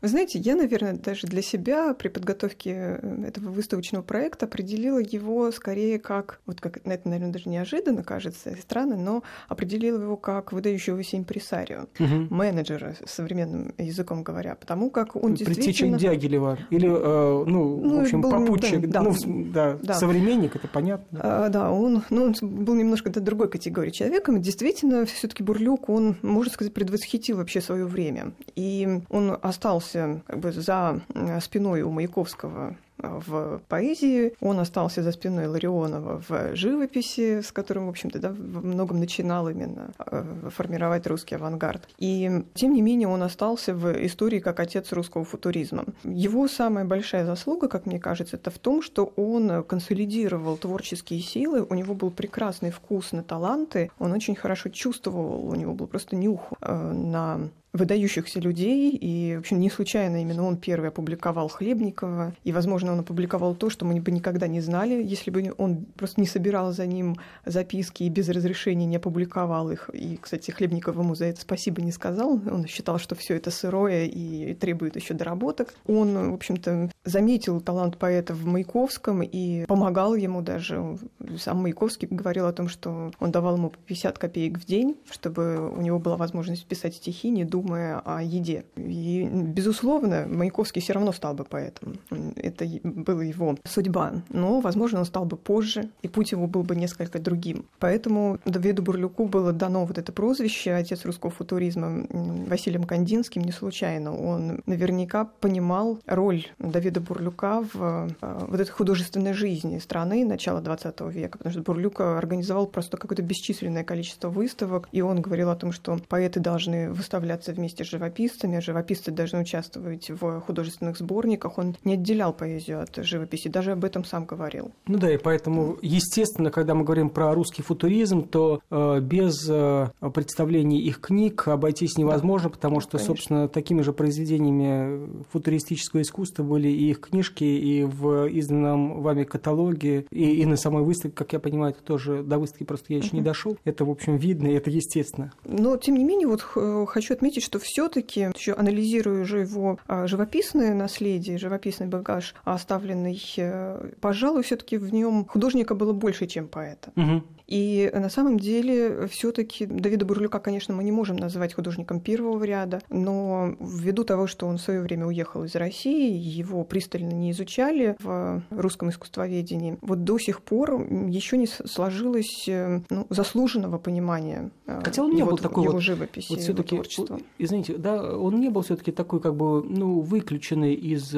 Вы 0.00 0.08
знаете, 0.08 0.38
я, 0.38 0.56
наверное, 0.56 0.94
даже 0.94 1.26
для 1.26 1.42
себя 1.42 1.94
при 1.94 2.08
подготовке 2.08 2.98
э, 3.00 3.24
этого 3.28 3.50
выставочного 3.50 4.02
проекта 4.02 4.46
определила 4.46 4.98
его 4.98 5.50
скорее 5.52 5.98
как, 5.98 6.40
вот 6.46 6.60
как 6.60 6.78
это, 6.78 6.88
наверное, 6.88 7.32
даже 7.32 7.48
неожиданно 7.48 8.02
кажется, 8.02 8.54
странно, 8.60 8.96
но 8.96 9.22
определила 9.48 10.00
его 10.00 10.16
как 10.16 10.52
выдающегося 10.52 11.16
импресарио, 11.16 11.86
угу. 11.98 12.34
менеджера, 12.34 12.96
современным 13.06 13.74
языком 13.78 14.22
говоря, 14.22 14.54
потому 14.54 14.90
как 14.90 15.16
он 15.16 15.34
действительно... 15.34 15.96
Предтеча 15.96 16.14
Дягилева, 16.14 16.58
или, 16.70 16.88
э, 16.88 17.44
ну, 17.46 17.80
ну, 17.80 17.98
в 17.98 18.02
общем, 18.02 18.20
был, 18.20 18.30
попутчик, 18.30 18.88
да, 18.88 19.02
ну, 19.02 19.14
да, 19.52 19.78
да, 19.82 19.94
современник, 19.94 20.56
это 20.56 20.68
понятно. 20.68 21.20
А, 21.22 21.48
да, 21.48 21.70
он, 21.70 22.02
ну, 22.10 22.24
он 22.24 22.34
был 22.42 22.74
немножко 22.74 23.10
другой 23.10 23.48
категории 23.48 23.90
человеком, 23.90 24.40
действительно, 24.40 25.04
все 25.06 25.28
таки 25.28 25.42
Бурлюк, 25.42 25.88
он, 25.88 26.16
можно 26.22 26.52
сказать, 26.52 26.72
предвосхитил 26.74 27.38
вообще 27.38 27.60
свое 27.60 27.86
время 27.86 28.03
время. 28.04 28.32
И 28.56 29.00
он 29.10 29.38
остался 29.42 30.22
как 30.26 30.38
бы 30.38 30.52
за 30.52 31.00
спиной 31.40 31.82
у 31.82 31.90
Маяковского 31.90 32.76
в 32.98 33.60
поэзии, 33.68 34.34
он 34.40 34.60
остался 34.60 35.02
за 35.02 35.12
спиной 35.12 35.46
Ларионова 35.46 36.22
в 36.26 36.56
живописи, 36.56 37.40
с 37.40 37.52
которым, 37.52 37.86
в 37.86 37.88
общем-то, 37.88 38.18
да, 38.18 38.30
во 38.30 38.60
многом 38.60 39.00
начинал 39.00 39.48
именно 39.48 39.90
э, 39.98 40.48
формировать 40.50 41.06
русский 41.06 41.34
авангард. 41.34 41.88
И, 41.98 42.44
тем 42.54 42.72
не 42.72 42.82
менее, 42.82 43.08
он 43.08 43.22
остался 43.22 43.74
в 43.74 44.06
истории 44.06 44.38
как 44.38 44.60
отец 44.60 44.92
русского 44.92 45.24
футуризма. 45.24 45.84
Его 46.04 46.46
самая 46.48 46.84
большая 46.84 47.26
заслуга, 47.26 47.68
как 47.68 47.86
мне 47.86 47.98
кажется, 47.98 48.36
это 48.36 48.50
в 48.50 48.58
том, 48.58 48.80
что 48.80 49.12
он 49.16 49.64
консолидировал 49.64 50.56
творческие 50.56 51.20
силы, 51.20 51.66
у 51.68 51.74
него 51.74 51.94
был 51.94 52.10
прекрасный 52.10 52.70
вкус 52.70 53.12
на 53.12 53.22
таланты, 53.22 53.90
он 53.98 54.12
очень 54.12 54.36
хорошо 54.36 54.68
чувствовал, 54.68 55.44
у 55.44 55.54
него 55.56 55.74
был 55.74 55.88
просто 55.88 56.16
нюх 56.16 56.52
э, 56.60 56.92
на 56.92 57.50
выдающихся 57.74 58.40
людей, 58.40 58.90
и, 58.92 59.34
в 59.36 59.40
общем, 59.40 59.58
не 59.58 59.68
случайно 59.68 60.22
именно 60.22 60.44
он 60.44 60.56
первый 60.56 60.88
опубликовал 60.88 61.48
Хлебникова, 61.48 62.34
и, 62.44 62.52
возможно, 62.52 62.92
он 62.92 63.00
опубликовал 63.00 63.56
то, 63.56 63.68
что 63.68 63.84
мы 63.84 64.00
бы 64.00 64.12
никогда 64.12 64.46
не 64.46 64.60
знали, 64.60 65.02
если 65.02 65.30
бы 65.30 65.52
он 65.58 65.84
просто 65.96 66.20
не 66.20 66.26
собирал 66.26 66.72
за 66.72 66.86
ним 66.86 67.16
записки 67.44 68.04
и 68.04 68.08
без 68.08 68.28
разрешения 68.28 68.86
не 68.86 68.96
опубликовал 68.96 69.70
их. 69.70 69.90
И, 69.92 70.16
кстати, 70.16 70.52
Хлебников 70.52 70.96
ему 70.96 71.16
за 71.16 71.26
это 71.26 71.40
спасибо 71.40 71.82
не 71.82 71.90
сказал, 71.90 72.40
он 72.48 72.66
считал, 72.66 72.98
что 72.98 73.16
все 73.16 73.34
это 73.34 73.50
сырое 73.50 74.04
и 74.04 74.54
требует 74.54 74.94
еще 74.94 75.14
доработок. 75.14 75.74
Он, 75.86 76.30
в 76.30 76.34
общем-то, 76.34 76.90
заметил 77.04 77.60
талант 77.60 77.98
поэта 77.98 78.34
в 78.34 78.46
Маяковском 78.46 79.22
и 79.22 79.64
помогал 79.66 80.14
ему 80.14 80.42
даже. 80.42 80.96
Сам 81.38 81.62
Маяковский 81.62 82.06
говорил 82.08 82.46
о 82.46 82.52
том, 82.52 82.68
что 82.68 83.10
он 83.18 83.32
давал 83.32 83.56
ему 83.56 83.72
50 83.86 84.16
копеек 84.18 84.58
в 84.58 84.64
день, 84.64 84.96
чтобы 85.10 85.70
у 85.70 85.80
него 85.80 85.98
была 85.98 86.16
возможность 86.16 86.66
писать 86.66 86.94
стихи, 86.94 87.30
не 87.30 87.44
думая 87.44 87.63
думая 87.64 88.00
о 88.04 88.22
еде. 88.22 88.64
И, 88.76 89.28
безусловно, 89.30 90.26
Маяковский 90.28 90.82
все 90.82 90.92
равно 90.92 91.12
стал 91.12 91.34
бы 91.34 91.44
поэтом. 91.44 91.98
Это 92.36 92.66
была 92.82 93.24
его 93.24 93.56
судьба. 93.64 94.22
Но, 94.28 94.60
возможно, 94.60 95.00
он 95.00 95.04
стал 95.04 95.24
бы 95.24 95.36
позже, 95.36 95.90
и 96.02 96.08
путь 96.08 96.32
его 96.32 96.46
был 96.46 96.62
бы 96.62 96.76
несколько 96.76 97.18
другим. 97.18 97.64
Поэтому 97.78 98.38
Давиду 98.44 98.82
Бурлюку 98.82 99.26
было 99.26 99.52
дано 99.52 99.84
вот 99.84 99.98
это 99.98 100.12
прозвище 100.12 100.74
«Отец 100.74 101.04
русского 101.04 101.30
футуризма» 101.30 102.06
Василием 102.46 102.84
Кандинским 102.84 103.42
не 103.42 103.52
случайно. 103.52 104.16
Он 104.16 104.62
наверняка 104.66 105.24
понимал 105.24 105.98
роль 106.06 106.46
Давида 106.58 107.00
Бурлюка 107.00 107.62
в 107.62 108.08
э, 108.20 108.46
вот 108.48 108.60
этой 108.60 108.70
художественной 108.70 109.32
жизни 109.32 109.78
страны 109.78 110.24
начала 110.24 110.60
XX 110.60 111.10
века, 111.10 111.38
потому 111.38 111.52
что 111.52 111.62
Бурлюк 111.62 112.00
организовал 112.00 112.66
просто 112.66 112.96
какое-то 112.96 113.22
бесчисленное 113.22 113.84
количество 113.84 114.28
выставок, 114.28 114.88
и 114.92 115.00
он 115.00 115.22
говорил 115.22 115.50
о 115.50 115.56
том, 115.56 115.72
что 115.72 115.98
поэты 116.08 116.40
должны 116.40 116.90
выставляться 116.90 117.53
вместе 117.54 117.84
с 117.84 117.88
живописцами, 117.88 118.60
живописцы 118.60 119.10
должны 119.10 119.40
участвовать 119.40 120.10
в 120.10 120.40
художественных 120.40 120.98
сборниках. 120.98 121.58
Он 121.58 121.76
не 121.84 121.94
отделял 121.94 122.32
поэзию 122.32 122.82
от 122.82 122.96
живописи, 123.04 123.48
даже 123.48 123.72
об 123.72 123.84
этом 123.84 124.04
сам 124.04 124.24
говорил. 124.24 124.72
Ну 124.86 124.98
да, 124.98 125.12
и 125.12 125.16
поэтому, 125.16 125.78
естественно, 125.82 126.50
когда 126.50 126.74
мы 126.74 126.84
говорим 126.84 127.10
про 127.10 127.34
русский 127.34 127.62
футуризм, 127.62 128.28
то 128.28 128.60
э, 128.70 129.00
без 129.00 129.48
э, 129.48 129.88
представления 130.12 130.80
их 130.80 131.00
книг 131.00 131.48
обойтись 131.48 131.96
невозможно, 131.96 132.48
да, 132.48 132.54
потому 132.54 132.80
что, 132.80 132.92
конечно. 132.92 133.06
собственно, 133.06 133.48
такими 133.48 133.82
же 133.82 133.92
произведениями 133.92 135.24
футуристического 135.30 136.02
искусства 136.02 136.42
были 136.42 136.68
и 136.68 136.90
их 136.90 137.00
книжки, 137.00 137.44
и 137.44 137.84
в 137.84 138.26
изданном 138.26 139.02
вами 139.02 139.24
каталоге, 139.24 140.06
и, 140.10 140.40
и 140.40 140.46
на 140.46 140.56
самой 140.56 140.82
выставке, 140.82 141.16
как 141.16 141.32
я 141.32 141.38
понимаю, 141.38 141.72
это 141.72 141.82
тоже 141.82 142.22
до 142.22 142.38
выставки 142.38 142.64
просто 142.64 142.92
я 142.92 142.98
еще 142.98 143.08
угу. 143.08 143.16
не 143.16 143.22
дошел. 143.22 143.56
Это, 143.64 143.84
в 143.84 143.90
общем, 143.90 144.16
видно, 144.16 144.48
и 144.48 144.54
это 144.54 144.70
естественно. 144.70 145.32
Но, 145.44 145.76
тем 145.76 145.96
не 145.96 146.04
менее, 146.04 146.28
вот 146.28 146.42
хочу 146.88 147.14
отметить, 147.14 147.42
что 147.44 147.58
все-таки, 147.58 148.30
еще 148.34 148.52
анализируя 148.54 149.22
уже 149.22 149.40
его 149.40 149.78
а, 149.86 150.06
живописное 150.06 150.74
наследие, 150.74 151.38
живописный 151.38 151.86
багаж, 151.86 152.34
оставленный, 152.44 153.20
э, 153.36 153.90
пожалуй, 154.00 154.42
все-таки 154.42 154.76
в 154.76 154.92
нем 154.92 155.24
художника 155.26 155.74
было 155.74 155.92
больше, 155.92 156.26
чем 156.26 156.48
поэта. 156.48 156.92
Угу. 156.96 157.22
И 157.46 157.90
на 157.92 158.08
самом 158.08 158.38
деле 158.38 159.06
все-таки 159.08 159.66
Давида 159.66 160.04
Бурлюка, 160.04 160.38
конечно, 160.38 160.74
мы 160.74 160.84
не 160.84 160.92
можем 160.92 161.16
называть 161.16 161.54
художником 161.54 162.00
первого 162.00 162.42
ряда, 162.44 162.80
но 162.88 163.54
ввиду 163.60 164.04
того, 164.04 164.26
что 164.26 164.46
он 164.46 164.58
в 164.58 164.62
свое 164.62 164.80
время 164.80 165.06
уехал 165.06 165.44
из 165.44 165.54
России, 165.54 166.16
его 166.16 166.64
пристально 166.64 167.12
не 167.12 167.30
изучали 167.32 167.96
в 168.00 168.42
русском 168.50 168.90
искусствоведении, 168.90 169.78
вот 169.82 170.04
до 170.04 170.18
сих 170.18 170.42
пор 170.42 170.82
еще 171.08 171.36
не 171.36 171.46
сложилось 171.46 172.48
э, 172.48 172.80
ну, 172.90 173.06
заслуженного 173.10 173.78
понимания 173.78 174.50
э, 174.66 174.80
Хотя 174.82 175.02
он 175.02 175.12
не 175.12 175.20
его, 175.20 175.30
был 175.30 175.38
такой 175.38 175.64
его 175.64 175.74
вот, 175.74 175.82
живописи, 175.82 176.30
вот 176.30 176.40
его 176.40 176.62
творчества. 176.62 177.20
Извините, 177.38 177.76
да, 177.76 178.16
он 178.16 178.40
не 178.40 178.48
был 178.48 178.62
все-таки 178.62 178.92
такой 178.92 179.20
как 179.20 179.36
бы 179.36 179.62
ну, 179.62 180.00
выключенный 180.00 180.74
из 180.74 181.14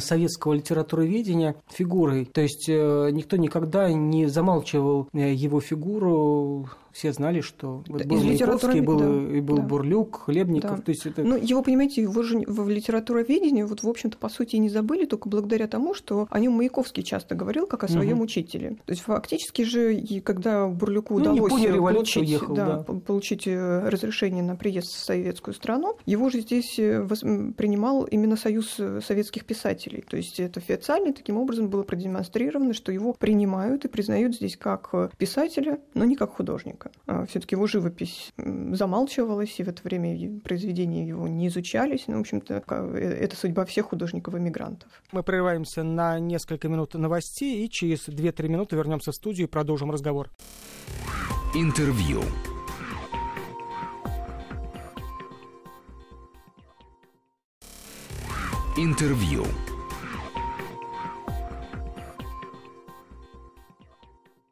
советского 0.00 0.54
литературоведения 0.54 1.56
фигурой. 1.68 2.24
То 2.26 2.40
есть 2.40 2.68
э, 2.68 3.10
никто 3.12 3.36
никогда 3.36 3.92
не 3.92 4.26
замалчивал 4.26 5.08
его 5.12 5.55
его 5.56 5.60
фигуру 5.60 6.68
все 6.96 7.12
знали, 7.12 7.42
что 7.42 7.84
вот 7.88 8.06
был 8.06 8.24
Маяковский, 8.24 8.80
был, 8.80 8.98
да, 8.98 9.36
и 9.36 9.40
был 9.42 9.56
да. 9.56 9.62
Бурлюк, 9.62 10.22
Хлебников. 10.24 10.76
Да. 10.78 10.82
То 10.82 10.90
есть 10.92 11.04
это... 11.04 11.22
Ну, 11.22 11.36
его, 11.36 11.62
понимаете, 11.62 12.00
его 12.00 12.22
же 12.22 12.38
в 12.38 12.70
литературоведении, 12.70 13.64
вот, 13.64 13.82
в 13.82 13.88
общем-то, 13.88 14.16
по 14.16 14.30
сути, 14.30 14.56
и 14.56 14.58
не 14.58 14.70
забыли, 14.70 15.04
только 15.04 15.28
благодаря 15.28 15.68
тому, 15.68 15.92
что 15.92 16.26
о 16.30 16.40
нем 16.40 16.54
Маяковский 16.54 17.02
часто 17.02 17.34
говорил, 17.34 17.66
как 17.66 17.84
о 17.84 17.88
своем 17.88 18.16
угу. 18.16 18.24
учителе. 18.24 18.78
То 18.86 18.92
есть 18.92 19.02
фактически 19.02 19.60
же, 19.60 19.94
и 19.94 20.20
когда 20.20 20.68
Бурлюку 20.68 21.18
ну, 21.18 21.32
удалось 21.32 21.52
получить, 21.52 22.22
уехал, 22.22 22.54
да, 22.54 22.84
да. 22.88 22.94
получить 22.94 23.46
э, 23.46 23.88
разрешение 23.90 24.42
на 24.42 24.56
приезд 24.56 24.88
в 24.88 25.04
советскую 25.04 25.52
страну, 25.52 25.98
его 26.06 26.30
же 26.30 26.40
здесь 26.40 26.78
э, 26.78 27.06
принимал 27.06 28.04
именно 28.04 28.36
Союз 28.36 28.74
э, 28.78 29.02
советских 29.04 29.44
писателей. 29.44 30.02
То 30.08 30.16
есть 30.16 30.40
это 30.40 30.60
официально 30.60 31.12
таким 31.12 31.36
образом 31.36 31.68
было 31.68 31.82
продемонстрировано, 31.82 32.72
что 32.72 32.90
его 32.90 33.12
принимают 33.12 33.84
и 33.84 33.88
признают 33.88 34.34
здесь 34.34 34.56
как 34.56 35.14
писателя, 35.18 35.78
но 35.92 36.06
не 36.06 36.16
как 36.16 36.36
художника 36.36 36.85
человека. 36.86 37.00
А, 37.06 37.26
Все-таки 37.26 37.54
его 37.54 37.66
живопись 37.66 38.32
замалчивалась, 38.36 39.58
и 39.58 39.64
в 39.64 39.68
это 39.68 39.82
время 39.82 40.40
произведения 40.40 41.06
его 41.06 41.28
не 41.28 41.48
изучались. 41.48 42.04
Ну, 42.06 42.18
в 42.18 42.20
общем-то, 42.20 42.62
э, 42.68 43.18
это 43.20 43.36
судьба 43.36 43.64
всех 43.64 43.86
художников-иммигрантов. 43.86 44.90
Мы 45.12 45.22
прерываемся 45.22 45.82
на 45.82 46.18
несколько 46.18 46.68
минут 46.68 46.94
новостей, 46.94 47.64
и 47.64 47.70
через 47.70 48.08
2-3 48.08 48.48
минуты 48.48 48.76
вернемся 48.76 49.12
в 49.12 49.14
студию 49.14 49.46
и 49.46 49.50
продолжим 49.50 49.90
разговор. 49.90 50.30
Интервью. 51.54 52.22
Интервью. 58.76 59.44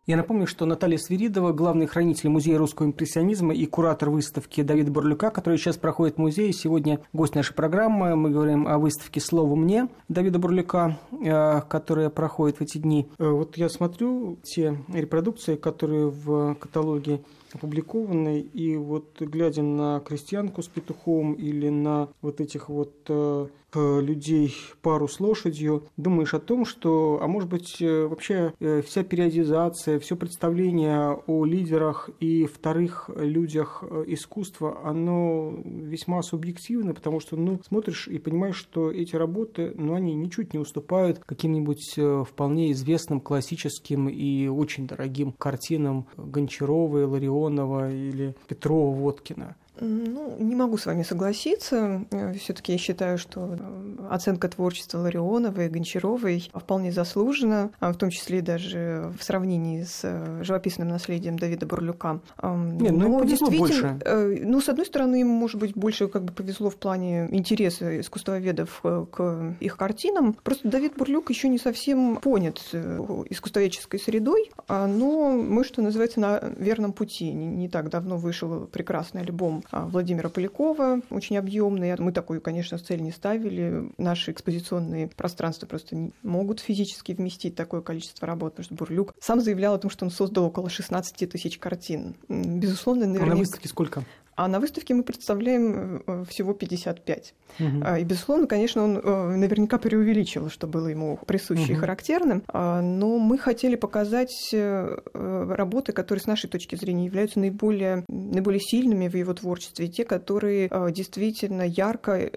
Я 0.06 0.18
напомню, 0.18 0.46
что 0.46 0.66
Наталья 0.66 0.99
Свиридова, 0.99 1.54
главный 1.54 1.87
хранитель 1.87 2.28
Музея 2.28 2.58
русского 2.58 2.84
импрессионизма 2.84 3.54
и 3.54 3.64
куратор 3.64 4.11
выставки 4.11 4.62
Давида 4.62 4.90
Бурлюка, 4.90 5.30
который 5.30 5.56
сейчас 5.56 5.78
проходит 5.78 6.16
в 6.16 6.18
музее. 6.18 6.52
Сегодня 6.52 7.00
гость 7.14 7.34
нашей 7.34 7.54
программы. 7.54 8.14
Мы 8.14 8.28
говорим 8.28 8.68
о 8.68 8.76
выставке 8.76 9.20
«Слово 9.20 9.54
мне» 9.54 9.88
Давида 10.11 10.38
Бурлюка, 10.38 10.99
э, 11.11 11.62
которая 11.70 12.11
проходит 12.11 12.58
в 12.58 12.61
эти 12.61 12.76
дни. 12.76 13.08
Э, 13.18 13.30
вот 13.30 13.56
я 13.56 13.70
смотрю 13.70 14.37
те 14.42 14.78
репродукции, 14.92 15.56
которые 15.56 16.11
в 16.11 16.54
каталоге 16.56 17.23
опубликованы, 17.54 18.40
и 18.40 18.76
вот 18.76 19.20
глядя 19.20 19.62
на 19.62 20.00
крестьянку 20.00 20.62
с 20.62 20.68
петухом 20.68 21.34
или 21.34 21.68
на 21.68 22.08
вот 22.20 22.40
этих 22.40 22.68
вот 22.68 22.94
э, 23.08 23.46
людей 23.76 24.54
пару 24.82 25.08
с 25.08 25.20
лошадью, 25.20 25.84
думаешь 25.96 26.34
о 26.34 26.38
том, 26.38 26.64
что, 26.64 27.18
а 27.20 27.26
может 27.26 27.49
быть, 27.49 27.80
э, 27.80 28.06
вообще 28.06 28.52
э, 28.61 28.82
вся 28.82 29.02
периодизация, 29.02 29.99
все 29.99 30.16
представление 30.16 31.18
о 31.26 31.44
лидерах 31.44 32.11
и 32.20 32.46
вторых 32.46 33.11
людях 33.16 33.82
э, 33.82 34.04
искусства, 34.08 34.80
оно 34.84 35.54
весьма 35.64 36.23
субъективно, 36.23 36.94
потому 36.94 37.20
что, 37.20 37.37
ну, 37.37 37.61
смотришь 37.66 38.08
и 38.08 38.18
понимаешь, 38.18 38.56
что 38.56 38.90
эти 38.90 39.16
работы, 39.16 39.73
ну, 39.76 39.94
они 39.94 40.14
ничуть 40.14 40.52
не 40.52 40.58
уступают 40.58 41.18
каким-нибудь 41.25 41.99
вполне 42.28 42.73
известным 42.73 43.20
классическим 43.20 44.08
и 44.08 44.49
очень 44.49 44.87
дорогим 44.87 45.32
картинам 45.32 46.06
Гончарова, 46.16 47.06
Ларионова 47.44 47.90
или 47.90 48.34
Петрова-Водкина. 48.48 49.56
Ну, 49.81 50.37
не 50.38 50.54
могу 50.54 50.78
с 50.78 50.87
вами 50.87 51.02
согласиться. 51.02 52.04
Э, 52.12 52.33
Все-таки 52.35 52.73
я 52.73 52.78
считаю, 52.78 53.19
что 53.19 53.57
э, 53.59 54.07
оценка 54.09 54.49
творчества 54.49 54.99
Ларионовой 54.99 55.66
и 55.66 55.69
Гончаровой 55.69 56.49
вполне 56.54 56.93
заслужена, 56.93 57.71
а 57.81 57.93
в 57.93 57.97
том 57.97 58.11
числе 58.11 58.40
даже 58.40 59.12
в 59.19 59.25
сравнении 59.25 59.83
с 59.83 60.00
э, 60.04 60.43
живописным 60.45 60.88
наследием 60.88 61.38
Давида 61.38 61.66
Бурлюка. 61.66 62.21
Нет, 62.43 62.93
ну, 62.93 63.19
Но 63.19 63.25
действительно, 63.25 63.99
больше. 63.99 64.40
ну, 64.45 64.61
с 64.61 64.69
одной 64.69 64.87
стороны, 64.87 65.23
им, 65.23 65.28
может 65.28 65.59
быть, 65.59 65.75
больше 65.75 66.07
как 66.07 66.25
бы 66.25 66.33
повезло 66.33 66.71
в 66.71 66.76
плане 66.76 67.28
интереса 67.33 68.00
искусствоведов 68.00 68.81
к 68.83 69.57
их 69.59 69.76
картинам. 69.76 70.37
Просто 70.45 70.69
Давид 70.69 70.95
Бурлюк 70.97 71.31
еще 71.31 71.49
не 71.49 71.59
совсем 71.59 72.16
понят 72.16 72.61
искусствоведческой 72.73 73.99
средой, 73.99 74.50
а, 74.69 74.87
но 74.87 75.31
мы, 75.31 75.64
что 75.64 75.83
называется, 75.83 76.21
на 76.21 76.40
верном 76.57 76.93
пути. 76.93 77.33
Не 77.33 77.69
так 77.69 77.90
давно 77.90 78.16
вышел 78.16 78.66
прекрасный 78.66 79.23
альбом 79.23 79.63
Владимира 79.73 80.28
Полякова, 80.28 81.00
очень 81.11 81.37
объемный. 81.37 81.97
Мы 81.99 82.12
такую, 82.12 82.40
конечно, 82.40 82.78
цель 82.78 83.02
не 83.02 83.12
ставили. 83.12 83.90
Наши 83.99 84.33
экспозиционные 84.33 85.09
пространства 85.09 85.66
просто 85.66 85.97
не 85.97 86.12
могут 86.23 86.61
физически 86.61 87.12
вместить 87.12 87.54
такое 87.54 87.80
количество 87.80 88.26
работ, 88.26 88.52
потому 88.52 88.64
что 88.64 88.75
Бурлюк 88.75 89.14
сам 89.21 89.40
заявлял 89.40 89.75
о 89.75 89.78
том, 89.78 89.90
что 89.90 90.04
он 90.04 90.11
создал 90.11 90.44
около 90.44 90.68
16 90.71 91.30
тысяч 91.30 91.59
картин. 91.59 92.14
Безусловно, 92.28 93.06
наверняка... 93.06 93.33
А 93.33 93.35
на 93.35 93.40
выставке 93.40 93.68
сколько? 93.68 94.04
А 94.36 94.48
на 94.48 94.58
выставке 94.58 94.94
мы 94.94 95.02
представляем 95.04 96.02
э, 96.06 96.24
всего 96.28 96.54
55. 96.54 97.34
Угу. 97.60 97.66
И, 98.00 98.04
безусловно, 98.04 98.46
конечно, 98.46 98.82
он 98.82 98.98
э, 98.98 99.36
наверняка 99.36 99.78
преувеличил, 99.78 100.50
что 100.50 100.66
было 100.66 100.88
ему 100.88 101.18
присуще 101.26 101.64
угу. 101.64 101.72
и 101.72 101.76
характерным, 101.76 102.42
а, 102.48 102.80
но 102.80 103.18
мы 103.18 103.38
хотели 103.38 103.76
показать 103.76 104.50
э, 104.52 104.98
работы, 105.12 105.92
которые 105.92 106.22
с 106.22 106.26
нашей 106.26 106.50
точки 106.50 106.74
зрения 106.74 107.06
являются 107.06 107.38
наиболее, 107.38 108.04
наиболее 108.08 108.60
сильными 108.60 109.06
в 109.08 109.14
его 109.16 109.34
творчестве, 109.34 109.88
те, 109.88 110.04
которые 110.04 110.70
действительно 110.90 111.62
ярко 111.62 112.30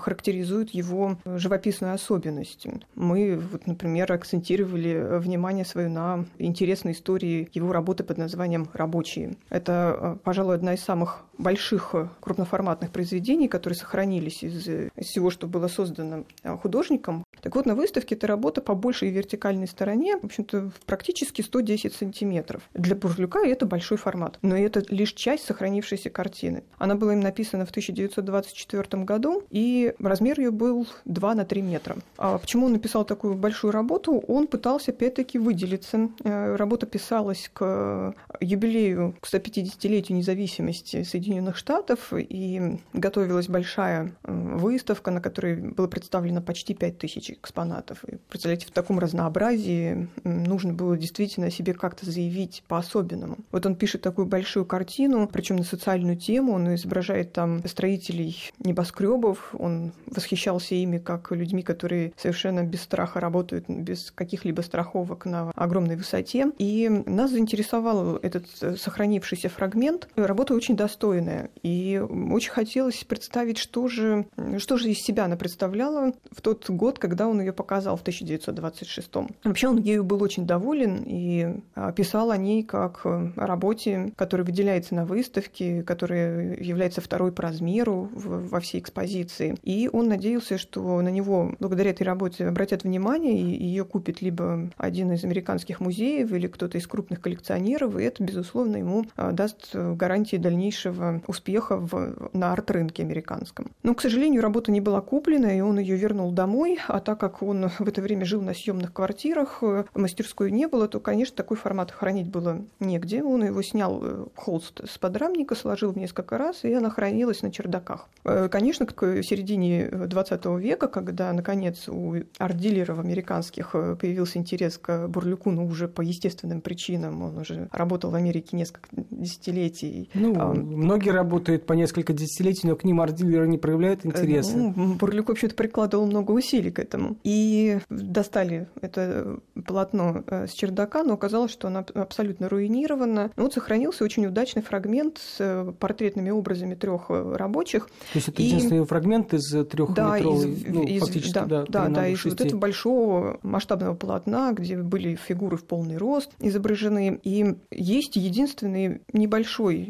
характеризуют 0.00 0.70
его 0.70 1.16
живописную 1.24 1.94
особенность. 1.94 2.66
Мы, 2.94 3.40
вот, 3.52 3.66
например, 3.66 4.12
акцентировали 4.12 5.18
внимание 5.18 5.64
свое 5.64 5.88
на 5.88 6.24
интересной 6.38 6.92
истории 6.92 7.48
его 7.52 7.72
работы 7.72 8.04
под 8.04 8.18
названием 8.18 8.68
«Рабочие». 8.72 9.36
Это, 9.48 10.18
пожалуй, 10.24 10.54
одна 10.54 10.74
из 10.74 10.80
самых 10.80 11.24
больших 11.40 11.90
э, 11.94 12.08
крупноформатных 12.20 12.90
произведений, 12.90 13.48
которые 13.48 13.76
сохранились 13.76 14.42
из, 14.42 14.68
из 14.68 15.06
всего, 15.06 15.30
что 15.30 15.46
было 15.46 15.68
создано 15.68 16.24
э, 16.42 16.56
художником. 16.56 17.24
Так 17.40 17.56
вот, 17.56 17.66
на 17.66 17.74
выставке 17.74 18.14
эта 18.14 18.26
работа 18.26 18.60
по 18.60 18.74
большей 18.74 19.10
вертикальной 19.10 19.66
стороне, 19.66 20.18
в 20.18 20.24
общем-то, 20.24 20.70
практически 20.86 21.42
110 21.42 21.94
сантиметров. 21.94 22.62
Для 22.74 22.94
Бурлюка 22.94 23.40
это 23.46 23.66
большой 23.66 23.96
формат, 23.96 24.38
но 24.42 24.56
это 24.56 24.84
лишь 24.88 25.12
часть 25.14 25.46
сохранившейся 25.46 26.10
картины. 26.10 26.62
Она 26.78 26.94
была 26.94 27.14
им 27.14 27.20
написана 27.20 27.64
в 27.64 27.70
1924 27.70 29.02
году, 29.04 29.42
и 29.50 29.94
размер 29.98 30.38
ее 30.38 30.50
был 30.50 30.86
2 31.06 31.34
на 31.34 31.44
3 31.44 31.62
метра. 31.62 31.96
А 32.18 32.38
почему 32.38 32.66
он 32.66 32.72
написал 32.72 33.04
такую 33.04 33.34
большую 33.34 33.72
работу? 33.72 34.22
Он 34.28 34.46
пытался, 34.46 34.90
опять-таки, 34.90 35.38
выделиться. 35.38 36.10
Э, 36.22 36.56
работа 36.56 36.86
писалась 36.86 37.50
к 37.52 38.14
юбилею, 38.40 39.14
к 39.20 39.26
150-летию 39.26 40.18
независимости 40.18 41.02
Соединенных 41.02 41.29
Соединенных 41.30 41.56
Штатов, 41.56 42.12
и 42.12 42.80
готовилась 42.92 43.48
большая 43.48 44.12
э, 44.24 44.32
выставка, 44.32 45.12
на 45.12 45.20
которой 45.20 45.54
было 45.54 45.86
представлено 45.86 46.42
почти 46.42 46.74
5000 46.74 47.30
экспонатов. 47.30 48.04
И, 48.04 48.16
представляете, 48.28 48.66
в 48.66 48.72
таком 48.72 48.98
разнообразии 48.98 50.08
нужно 50.24 50.72
было 50.72 50.96
действительно 50.96 51.52
себе 51.52 51.72
как-то 51.72 52.10
заявить 52.10 52.64
по-особенному. 52.66 53.38
Вот 53.52 53.64
он 53.64 53.76
пишет 53.76 54.02
такую 54.02 54.26
большую 54.26 54.64
картину, 54.64 55.28
причем 55.32 55.56
на 55.56 55.62
социальную 55.62 56.16
тему, 56.16 56.54
он 56.54 56.74
изображает 56.74 57.32
там 57.32 57.64
строителей 57.64 58.50
небоскребов, 58.58 59.54
он 59.56 59.92
восхищался 60.06 60.74
ими 60.74 60.98
как 60.98 61.30
людьми, 61.30 61.62
которые 61.62 62.12
совершенно 62.16 62.64
без 62.64 62.82
страха 62.82 63.20
работают, 63.20 63.68
без 63.68 64.10
каких-либо 64.10 64.62
страховок 64.62 65.26
на 65.26 65.52
огромной 65.54 65.94
высоте. 65.94 66.50
И 66.58 66.88
нас 67.06 67.30
заинтересовал 67.30 68.16
этот 68.16 68.46
э, 68.62 68.74
сохранившийся 68.76 69.48
фрагмент. 69.48 70.08
Работа 70.16 70.54
очень 70.54 70.76
достойная 70.76 71.19
достойная. 71.20 71.50
И 71.62 72.02
очень 72.32 72.50
хотелось 72.50 73.04
представить, 73.04 73.58
что 73.58 73.88
же, 73.88 74.26
что 74.58 74.76
же 74.76 74.90
из 74.90 74.98
себя 74.98 75.24
она 75.24 75.36
представляла 75.36 76.12
в 76.30 76.40
тот 76.40 76.68
год, 76.70 76.98
когда 76.98 77.28
он 77.28 77.40
ее 77.40 77.52
показал 77.52 77.96
в 77.96 78.00
1926. 78.00 79.10
Вообще 79.44 79.68
он 79.68 79.78
ею 79.78 80.04
был 80.04 80.22
очень 80.22 80.46
доволен 80.46 81.02
и 81.06 81.60
писал 81.96 82.30
о 82.30 82.36
ней 82.36 82.62
как 82.62 83.04
о 83.04 83.32
работе, 83.36 84.12
которая 84.16 84.44
выделяется 84.44 84.94
на 84.94 85.04
выставке, 85.04 85.82
которая 85.82 86.56
является 86.56 87.00
второй 87.00 87.32
по 87.32 87.42
размеру 87.42 88.08
во 88.12 88.60
всей 88.60 88.80
экспозиции. 88.80 89.56
И 89.62 89.88
он 89.92 90.08
надеялся, 90.08 90.58
что 90.58 91.00
на 91.00 91.08
него 91.08 91.54
благодаря 91.58 91.90
этой 91.90 92.02
работе 92.02 92.46
обратят 92.46 92.84
внимание, 92.84 93.38
и 93.40 93.64
ее 93.64 93.84
купит 93.84 94.22
либо 94.22 94.70
один 94.76 95.12
из 95.12 95.24
американских 95.24 95.80
музеев 95.80 96.32
или 96.32 96.46
кто-то 96.46 96.78
из 96.78 96.86
крупных 96.86 97.20
коллекционеров, 97.20 97.98
и 97.98 98.02
это, 98.02 98.22
безусловно, 98.22 98.76
ему 98.76 99.04
а, 99.16 99.32
даст 99.32 99.74
гарантии 99.74 100.36
дальнейшего 100.36 101.09
успеха 101.26 101.76
в, 101.76 102.30
на 102.32 102.52
арт-рынке 102.52 103.02
американском. 103.02 103.70
Но, 103.82 103.94
к 103.94 104.00
сожалению, 104.00 104.42
работа 104.42 104.70
не 104.70 104.80
была 104.80 105.00
куплена, 105.00 105.56
и 105.56 105.60
он 105.60 105.78
ее 105.78 105.96
вернул 105.96 106.32
домой, 106.32 106.78
а 106.88 107.00
так 107.00 107.18
как 107.18 107.42
он 107.42 107.68
в 107.68 107.88
это 107.88 108.02
время 108.02 108.24
жил 108.24 108.42
на 108.42 108.54
съемных 108.54 108.92
квартирах, 108.92 109.58
э, 109.62 109.84
мастерской 109.94 110.50
не 110.50 110.68
было, 110.68 110.88
то, 110.88 111.00
конечно, 111.00 111.36
такой 111.36 111.56
формат 111.56 111.90
хранить 111.90 112.28
было 112.28 112.62
негде. 112.78 113.22
Он 113.22 113.44
его 113.44 113.62
снял 113.62 114.00
э, 114.02 114.26
холст 114.34 114.80
с 114.88 114.98
подрамника, 114.98 115.54
сложил 115.54 115.92
в 115.92 115.98
несколько 115.98 116.38
раз, 116.38 116.64
и 116.64 116.72
она 116.72 116.90
хранилась 116.90 117.42
на 117.42 117.50
чердаках. 117.50 118.08
Э, 118.24 118.48
конечно, 118.50 118.86
к 118.86 119.22
середине 119.22 119.88
20 119.88 120.44
века, 120.58 120.88
когда, 120.88 121.32
наконец, 121.32 121.88
у 121.88 122.16
арт-дилеров 122.38 122.98
американских 122.98 123.72
появился 123.72 124.38
интерес 124.38 124.78
к 124.78 125.08
Бурлюку, 125.08 125.50
но 125.50 125.64
уже 125.64 125.88
по 125.88 126.02
естественным 126.02 126.60
причинам, 126.60 127.22
он 127.22 127.38
уже 127.38 127.68
работал 127.72 128.10
в 128.10 128.14
Америке 128.14 128.56
несколько 128.56 128.88
десятилетий. 128.92 130.10
Ну, 130.14 130.54
многие 130.54 130.99
Многие 131.00 131.16
работают 131.16 131.64
по 131.64 131.72
несколько 131.72 132.12
десятилетий, 132.12 132.68
но 132.68 132.76
к 132.76 132.84
ним 132.84 133.00
арт-дилеры 133.00 133.48
не 133.48 133.56
проявляют 133.56 134.04
интереса. 134.04 134.54
Ну, 134.54 134.94
Бурлюк 134.96 135.30
вообще-то 135.30 135.54
прикладывал 135.54 136.04
много 136.04 136.32
усилий 136.32 136.70
к 136.70 136.78
этому. 136.78 137.16
И 137.24 137.78
достали 137.88 138.68
это 138.82 139.38
полотно 139.66 140.22
э, 140.26 140.46
с 140.46 140.52
чердака, 140.52 141.02
но 141.02 141.14
оказалось, 141.14 141.52
что 141.52 141.68
оно 141.68 141.86
абсолютно 141.94 142.50
руинировано. 142.50 143.30
Но 143.34 143.44
вот 143.44 143.54
сохранился 143.54 144.04
очень 144.04 144.26
удачный 144.26 144.60
фрагмент 144.60 145.16
с 145.16 145.36
э, 145.38 145.72
портретными 145.78 146.28
образами 146.28 146.74
трех 146.74 147.06
э, 147.08 147.34
рабочих. 147.34 147.86
То 147.86 148.16
есть 148.16 148.28
это 148.28 148.42
и... 148.42 148.44
единственный 148.44 148.84
фрагмент 148.84 149.32
из 149.32 149.48
трехметровой, 149.48 149.94
да, 149.94 150.18
из, 150.18 150.66
ну, 150.66 150.82
из, 150.84 151.00
фактически, 151.00 151.32
да, 151.32 151.46
да, 151.46 151.64
да, 151.66 151.88
да 151.88 152.08
из 152.08 152.22
вот 152.26 152.42
этого 152.42 152.58
большого 152.58 153.40
масштабного 153.42 153.94
полотна, 153.94 154.52
где 154.52 154.76
были 154.76 155.14
фигуры 155.14 155.56
в 155.56 155.64
полный 155.64 155.96
рост 155.96 156.30
изображены. 156.40 157.18
И 157.22 157.56
есть 157.70 158.16
единственный 158.16 159.00
небольшой 159.14 159.88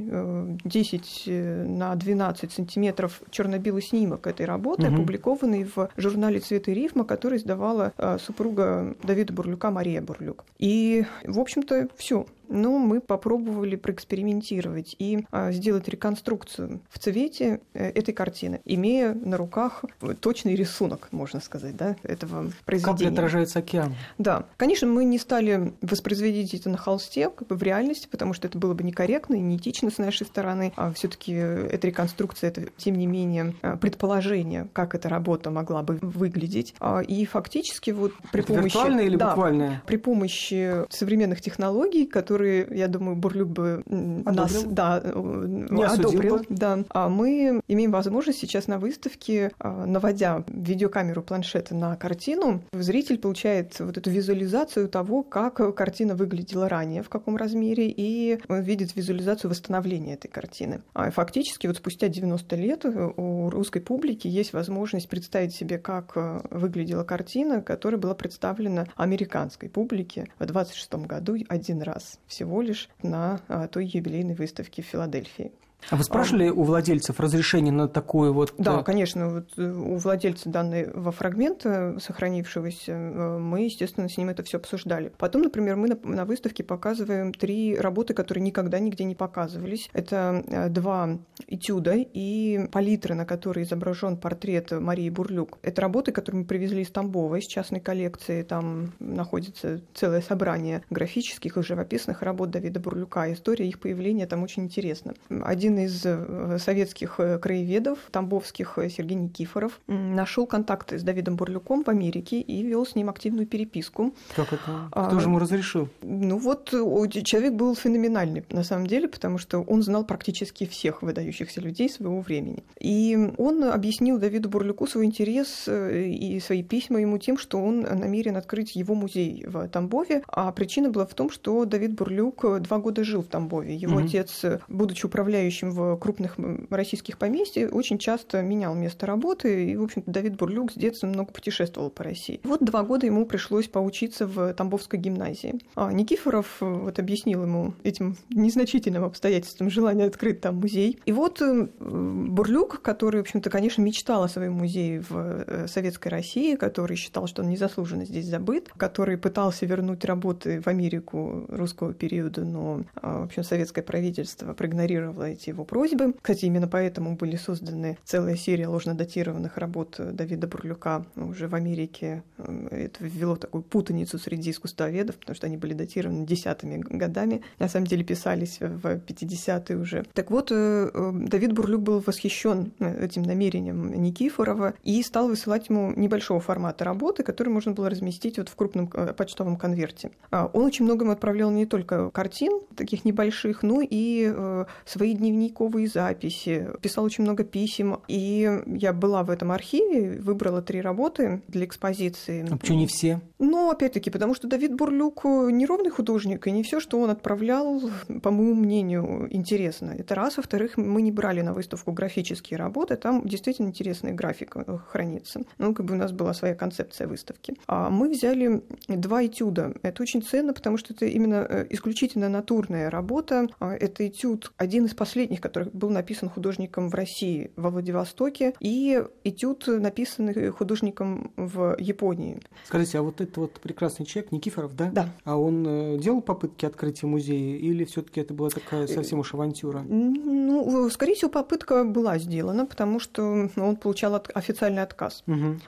10 0.65 1.00
10 1.01 1.23
э, 1.27 1.65
на 1.65 1.95
12 1.95 2.53
сантиметров 2.53 3.21
черно-белый 3.31 3.83
снимок 3.83 4.27
этой 4.27 4.47
работы, 4.47 4.87
угу. 4.87 4.95
опубликованный 4.95 5.65
в 5.65 5.89
журнале 5.97 6.41
«Цвет 6.41 6.69
и 6.69 6.75
рифма», 6.75 7.05
который 7.05 7.39
издавала 7.39 7.93
э, 7.97 8.19
супруга 8.21 8.95
Давида 9.03 9.33
Бурлюка 9.33 9.71
Мария 9.71 10.01
Бурлюк. 10.01 10.45
И, 10.59 11.05
в 11.25 11.39
общем-то, 11.39 11.89
все 11.97 12.27
но 12.51 12.79
мы 12.79 13.01
попробовали 13.01 13.77
проэкспериментировать 13.77 14.95
и 14.99 15.27
а, 15.31 15.53
сделать 15.53 15.89
реконструкцию 15.89 16.81
в 16.91 16.99
цвете 16.99 17.61
э, 17.73 17.91
этой 17.91 18.13
картины, 18.13 18.61
имея 18.65 19.15
на 19.15 19.37
руках 19.37 19.85
точный 20.21 20.55
рисунок, 20.55 21.09
можно 21.13 21.41
сказать, 21.41 21.77
да, 21.77 21.97
этого 22.03 22.51
произведения. 22.67 23.11
Как 23.11 23.13
отражается 23.13 23.59
океан. 23.61 23.95
Да. 24.19 24.47
Конечно, 24.57 24.87
мы 24.87 25.05
не 25.05 25.19
стали 25.19 25.73
воспроизводить 25.81 26.55
это 26.55 26.69
на 26.69 26.77
холсте, 26.77 27.31
как 27.31 27.49
бы 27.49 27.57
в 27.57 27.63
реальности, 27.63 28.09
потому 28.11 28.35
что 28.35 28.49
это 28.49 28.59
было 28.59 28.75
бы 28.75 28.83
некорректно 28.83 29.37
и 29.37 29.41
неэтично 29.41 29.91
с 29.91 29.99
нашей 29.99 30.27
стороны. 30.27 30.73
А 30.77 30.93
все 30.93 31.09
таки 31.09 31.33
эта 31.33 31.87
реконструкция, 31.87 32.49
это, 32.51 32.63
тем 32.77 32.97
не 32.97 33.07
менее, 33.07 33.55
предположение, 33.81 34.69
как 34.73 34.95
эта 34.95 35.09
работа 35.09 35.51
могла 35.51 35.83
бы 35.83 35.99
выглядеть. 36.03 36.75
А, 36.81 37.01
и 37.01 37.25
фактически 37.25 37.91
вот 37.91 38.13
при 38.33 38.43
это 38.43 38.53
помощи... 38.53 38.65
Виртуальная 38.65 39.05
или 39.05 39.17
да, 39.17 39.29
буквальная? 39.29 39.83
При 39.87 39.97
помощи 39.97 40.85
современных 40.91 41.41
технологий, 41.41 42.07
которые, 42.07 42.40
я 42.43 42.89
думаю, 42.89 43.17
Бурлюк 43.17 43.49
бы 43.49 43.83
одобрил? 43.87 44.35
нас 44.35 44.65
да, 44.65 45.03
не 45.05 45.83
одобрил. 45.83 46.39
Бы. 46.39 46.45
Да. 46.49 46.79
А 46.91 47.09
мы 47.09 47.61
имеем 47.69 47.91
возможность 47.91 48.39
сейчас 48.39 48.67
на 48.67 48.79
выставке, 48.79 49.53
а, 49.59 49.87
наводя 49.87 50.45
видеокамеру 50.49 51.23
планшета 51.23 51.75
на 51.75 51.97
картину, 51.97 52.63
зритель 52.73 53.19
получает 53.19 53.79
вот 53.81 53.97
эту 53.97 54.11
визуализацию 54.11 54.89
того, 54.89 55.23
как 55.23 55.75
картина 55.75 56.15
выглядела 56.15 56.69
ранее, 56.69 57.03
в 57.03 57.09
каком 57.09 57.37
размере, 57.37 57.89
и 57.89 58.41
видит 58.49 58.97
визуализацию 58.97 59.51
восстановления 59.51 60.15
этой 60.15 60.29
картины. 60.29 60.83
А 60.95 61.11
фактически 61.11 61.67
вот 61.67 61.77
спустя 61.77 62.09
90 62.09 62.57
лет 62.57 62.85
у 62.85 63.51
русской 63.51 63.81
публики 63.81 64.27
есть 64.27 64.53
возможность 64.53 65.09
представить 65.09 65.55
себе, 65.55 65.79
как 65.79 66.17
выглядела 66.51 67.05
картина, 67.05 67.63
которая 67.63 68.01
была 68.01 68.15
представлена 68.15 68.87
американской 68.97 69.69
публике 69.69 70.29
в 70.39 70.47
26 70.47 70.95
году 71.07 71.37
один 71.49 71.83
раз 71.83 72.19
всего 72.31 72.63
лишь 72.63 72.89
на 73.03 73.41
а, 73.49 73.67
той 73.67 73.87
юбилейной 73.87 74.35
выставке 74.35 74.83
в 74.83 74.87
Филадельфии. 74.87 75.53
А 75.89 75.97
вы 75.97 76.05
спрашивали 76.05 76.49
а, 76.49 76.53
у 76.53 76.63
владельцев 76.63 77.19
разрешение 77.19 77.73
на 77.73 77.89
такое 77.89 78.31
вот... 78.31 78.55
Да, 78.59 78.81
э, 78.81 78.85
конечно. 78.85 79.29
Вот 79.29 79.49
э, 79.57 79.71
у 79.71 79.97
владельца 79.97 80.49
данного 80.49 81.13
фрагмента, 81.13 81.97
сохранившегося, 82.01 82.93
э, 82.93 83.39
мы, 83.39 83.63
естественно, 83.63 84.09
с 84.09 84.17
ним 84.17 84.29
это 84.29 84.43
все 84.43 84.59
обсуждали. 84.59 85.13
Потом, 85.19 85.43
например, 85.43 85.77
мы 85.77 85.89
на, 85.89 85.99
на 86.03 86.25
выставке 86.25 86.63
показываем 86.63 87.33
три 87.33 87.77
работы, 87.77 88.15
которые 88.15 88.43
никогда 88.43 88.79
нигде 88.79 89.05
не 89.05 89.15
показывались. 89.15 89.91
Это 89.93 90.69
два 90.71 91.19
этюда 91.47 91.95
и 91.97 92.69
палитры, 92.71 93.15
на 93.15 93.25
которой 93.25 93.65
изображен 93.65 94.17
портрет 94.17 94.71
Марии 94.73 95.11
Бурлюк. 95.11 95.59
Это 95.63 95.83
работы, 95.83 96.13
которые 96.13 96.43
мы 96.43 96.47
привезли 96.47 96.83
из 96.83 96.91
Тамбова, 96.91 97.37
из 97.37 97.47
частной 97.47 97.81
коллекции. 97.81 98.43
Там 98.43 98.93
находится 98.99 99.81
целое 99.95 100.21
собрание 100.21 100.83
графических 100.91 101.57
и 101.57 101.63
живописных 101.63 102.23
работ 102.23 102.51
Давида 102.51 102.81
Бурлюка. 102.81 103.33
История 103.33 103.69
их 103.69 103.81
появления 103.81 104.27
там 104.27 104.43
очень 104.43 104.65
интересна. 104.65 105.15
Один 105.29 105.70
один 105.71 105.85
из 105.85 106.03
э, 106.05 106.59
советских 106.59 107.15
э, 107.19 107.39
краеведов, 107.39 107.99
тамбовских 108.11 108.79
э, 108.79 108.89
Сергей 108.91 109.17
Никифоров, 109.17 109.81
нашел 109.87 110.47
контакты 110.47 110.99
с 110.99 111.03
Давидом 111.03 111.37
Бурлюком 111.37 111.85
в 111.85 111.89
Америке 111.89 112.41
и 112.41 112.63
вел 112.63 112.85
с 112.85 112.95
ним 112.95 113.09
активную 113.09 113.47
переписку. 113.47 114.15
Как 114.35 114.53
это? 114.53 114.89
Кто 114.91 115.17
а, 115.17 115.21
же 115.21 115.29
ему 115.29 115.39
разрешил? 115.39 115.89
Ну 116.03 116.39
вот 116.39 116.71
человек 116.71 117.55
был 117.55 117.75
феноменальный 117.77 118.45
на 118.51 118.65
самом 118.65 118.87
деле, 118.87 119.09
потому 119.09 119.39
что 119.39 119.61
он 119.61 119.83
знал 119.83 120.05
практически 120.05 120.67
всех 120.67 121.03
выдающихся 121.03 121.61
людей 121.61 121.89
своего 121.89 122.21
времени. 122.21 122.65
И 122.81 123.33
он 123.39 123.65
объяснил 123.65 124.19
Давиду 124.19 124.49
Бурлюку 124.49 124.87
свой 124.87 125.07
интерес 125.07 125.69
и 125.69 126.41
свои 126.45 126.63
письма 126.63 127.01
ему 127.01 127.19
тем, 127.19 127.39
что 127.39 127.63
он 127.63 127.81
намерен 127.83 128.37
открыть 128.37 128.75
его 128.75 128.95
музей 128.95 129.45
в 129.47 129.69
Тамбове. 129.69 130.23
А 130.29 130.51
причина 130.53 130.91
была 130.91 131.07
в 131.07 131.15
том, 131.15 131.31
что 131.31 131.65
Давид 131.65 131.95
Бурлюк 131.95 132.61
два 132.61 132.79
года 132.79 133.05
жил 133.05 133.23
в 133.23 133.27
Тамбове. 133.27 133.75
Его 133.75 133.97
угу. 133.97 134.07
отец, 134.07 134.45
будучи 134.69 135.07
управляющим 135.07 135.60
работающим 135.61 135.71
в 135.71 135.97
крупных 135.99 136.37
российских 136.71 137.19
поместьях, 137.19 137.73
очень 137.73 137.99
часто 137.99 138.43
менял 138.43 138.75
место 138.75 139.07
работы, 139.07 139.71
и, 139.71 139.77
в 139.77 139.85
общем-то, 139.85 140.11
Давид 140.11 140.37
Бурлюк 140.37 140.73
с 140.73 140.75
детства 140.75 141.07
много 141.07 141.33
путешествовал 141.33 141.91
по 141.91 142.05
России. 142.05 142.41
Вот 142.45 142.65
два 142.65 142.83
года 142.83 143.07
ему 143.07 143.27
пришлось 143.27 143.69
поучиться 143.69 144.27
в 144.27 144.55
Тамбовской 144.55 144.99
гимназии. 144.99 145.61
А 145.75 145.93
Никифоров 145.93 146.59
э, 146.61 146.65
вот 146.65 146.99
объяснил 146.99 147.43
ему 147.43 147.75
этим 147.83 148.17
незначительным 148.31 149.05
обстоятельством 149.05 149.71
желание 149.71 150.07
открыть 150.07 150.41
там 150.41 150.57
музей. 150.57 150.99
И 151.07 151.13
вот 151.13 151.41
э, 151.43 151.69
Бурлюк, 151.79 152.81
который, 152.83 153.19
в 153.19 153.21
общем-то, 153.23 153.51
конечно, 153.51 153.83
мечтал 153.83 154.23
о 154.25 154.29
своем 154.29 154.55
музее 154.55 155.01
в 155.01 155.17
э, 155.17 155.67
Советской 155.69 156.09
России, 156.09 156.57
который 156.57 156.97
считал, 156.97 157.27
что 157.27 157.43
он 157.43 157.51
незаслуженно 157.51 158.05
здесь 158.05 158.27
забыт, 158.27 158.71
который 158.77 159.17
пытался 159.17 159.67
вернуть 159.67 160.05
работы 160.05 160.61
в 160.61 160.67
Америку 160.67 161.45
русского 161.49 161.93
периода, 161.93 162.45
но, 162.45 162.83
в 163.03 163.25
общем, 163.25 163.45
советское 163.45 163.83
правительство 163.83 164.53
проигнорировало 164.55 165.25
эти 165.25 165.50
его 165.51 165.65
просьбы. 165.65 166.15
Кстати, 166.21 166.47
именно 166.47 166.69
поэтому 166.69 167.17
были 167.17 167.37
созданы 167.37 167.99
целая 168.05 168.37
серия 168.37 168.69
ложнодатированных 168.69 169.57
работ 169.57 169.97
Давида 169.99 170.47
Бурлюка 170.47 171.05
уже 171.17 171.49
в 171.49 171.55
Америке. 171.55 172.23
Это 172.71 173.05
ввело 173.05 173.37
такую 173.37 173.63
путаницу 173.63 174.19
среди 174.19 174.51
искусствоведов, 174.51 175.17
потому 175.17 175.37
что 175.37 175.47
они 175.47 175.57
были 175.57 175.75
датированы 175.75 176.27
десятыми 176.27 176.79
годами. 176.79 177.43
На 177.59 177.69
самом 177.69 177.87
деле 177.87 178.05
писались 178.05 178.59
в 178.61 178.85
50-е 178.85 179.77
уже. 179.77 180.05
Так 180.15 180.31
вот, 180.31 180.51
э, 180.53 180.91
э, 180.93 181.11
Давид 181.13 181.53
Бурлюк 181.53 181.83
был 181.83 182.01
восхищен 182.01 182.73
э, 182.79 183.05
этим 183.05 183.23
намерением 183.23 183.93
Никифорова 184.03 184.75
и 184.83 185.03
стал 185.03 185.29
высылать 185.29 185.69
ему 185.69 185.93
небольшого 185.97 186.41
формата 186.41 186.85
работы, 186.85 187.23
которые 187.23 187.53
можно 187.53 187.73
было 187.73 187.91
разместить 187.91 188.39
вот 188.39 188.49
в 188.49 188.55
крупном 188.55 188.89
почтовом 188.89 189.57
конверте. 189.57 190.11
А 190.31 190.47
он 190.53 190.65
очень 190.65 190.85
много 190.85 191.05
ему 191.05 191.13
отправлял 191.13 191.51
не 191.51 191.67
только 191.67 192.11
картин, 192.11 192.61
таких 192.77 193.05
небольших, 193.05 193.63
но 193.63 193.81
и 193.83 194.65
свои 194.85 195.15
дневники 195.15 195.40
дневниковые 195.41 195.89
записи, 195.89 196.69
писал 196.83 197.05
очень 197.05 197.25
много 197.25 197.45
писем. 197.45 198.01
И 198.09 198.63
я 198.67 198.93
была 198.93 199.23
в 199.23 199.31
этом 199.31 199.53
архиве, 199.53 200.21
выбрала 200.21 200.63
три 200.63 200.81
работы 200.81 201.43
для 201.49 201.65
экспозиции. 201.65 202.47
А 202.51 202.57
почему 202.57 202.79
не 202.79 202.87
все? 202.87 203.21
Ну, 203.39 203.71
опять-таки, 203.71 204.11
потому 204.11 204.35
что 204.35 204.49
Давид 204.49 204.75
Бурлюк 204.75 205.25
неровный 205.25 205.91
художник, 205.91 206.47
и 206.47 206.51
не 206.51 206.63
все, 206.63 206.81
что 206.81 207.01
он 207.01 207.11
отправлял, 207.11 207.81
по 208.23 208.31
моему 208.31 208.55
мнению, 208.55 209.29
интересно. 209.31 209.95
Это 209.99 210.15
раз. 210.15 210.37
Во-вторых, 210.37 210.77
мы 210.77 211.03
не 211.03 211.13
брали 211.13 211.41
на 211.41 211.53
выставку 211.53 211.93
графические 211.93 212.59
работы, 212.59 212.97
там 212.97 213.27
действительно 213.27 213.69
интересная 213.69 214.13
графика 214.13 214.79
хранится. 214.89 215.43
Ну, 215.59 215.75
как 215.75 215.87
бы 215.87 215.95
у 215.95 215.97
нас 215.97 216.13
была 216.13 216.35
своя 216.35 216.55
концепция 216.55 217.07
выставки. 217.07 217.55
А 217.67 217.91
мы 217.91 218.11
взяли 218.11 218.63
два 218.89 219.25
этюда. 219.25 219.73
Это 219.83 220.03
очень 220.03 220.23
ценно, 220.23 220.53
потому 220.53 220.77
что 220.77 220.93
это 220.93 221.07
именно 221.07 221.47
э, 221.49 221.67
исключительно 221.71 222.29
натурная 222.29 222.91
работа. 222.91 223.49
А 223.59 223.75
это 223.75 224.07
этюд, 224.07 224.53
один 224.57 224.85
из 224.85 224.95
последних 224.95 225.30
последних, 225.31 225.41
который 225.41 225.71
был 225.73 225.91
написан 225.91 226.29
художником 226.29 226.89
в 226.91 226.95
России, 226.95 227.51
во 227.57 227.71
Владивостоке, 227.71 228.55
и 228.61 229.03
этюд, 229.25 229.65
написанный 229.67 230.51
художником 230.51 231.33
в 231.37 231.77
Японии. 231.79 232.41
Скажите, 232.67 232.99
а 232.99 233.03
вот 233.03 233.21
этот 233.21 233.37
вот 233.37 233.61
прекрасный 233.61 234.07
человек, 234.07 234.33
Никифоров, 234.33 234.75
да? 234.75 234.91
Да. 234.93 235.09
А 235.25 235.37
он 235.37 235.67
э, 235.67 235.99
делал 235.99 236.23
попытки 236.23 236.67
открытия 236.67 237.07
музея, 237.07 237.57
или 237.57 237.85
все 237.85 238.03
таки 238.03 238.21
это 238.21 238.35
была 238.35 238.51
такая 238.51 238.87
совсем 238.87 239.21
уж 239.21 239.35
авантюра? 239.35 239.81
Ну, 239.81 240.91
скорее 240.91 241.15
всего, 241.15 241.31
попытка 241.31 241.85
была 241.85 242.19
сделана, 242.19 242.67
потому 242.67 243.01
что 243.01 243.49
он 243.57 243.77
получал 243.77 244.15
от, 244.15 244.31
официальный 244.35 244.83
отказ. 244.83 245.23
Угу. 245.27 245.61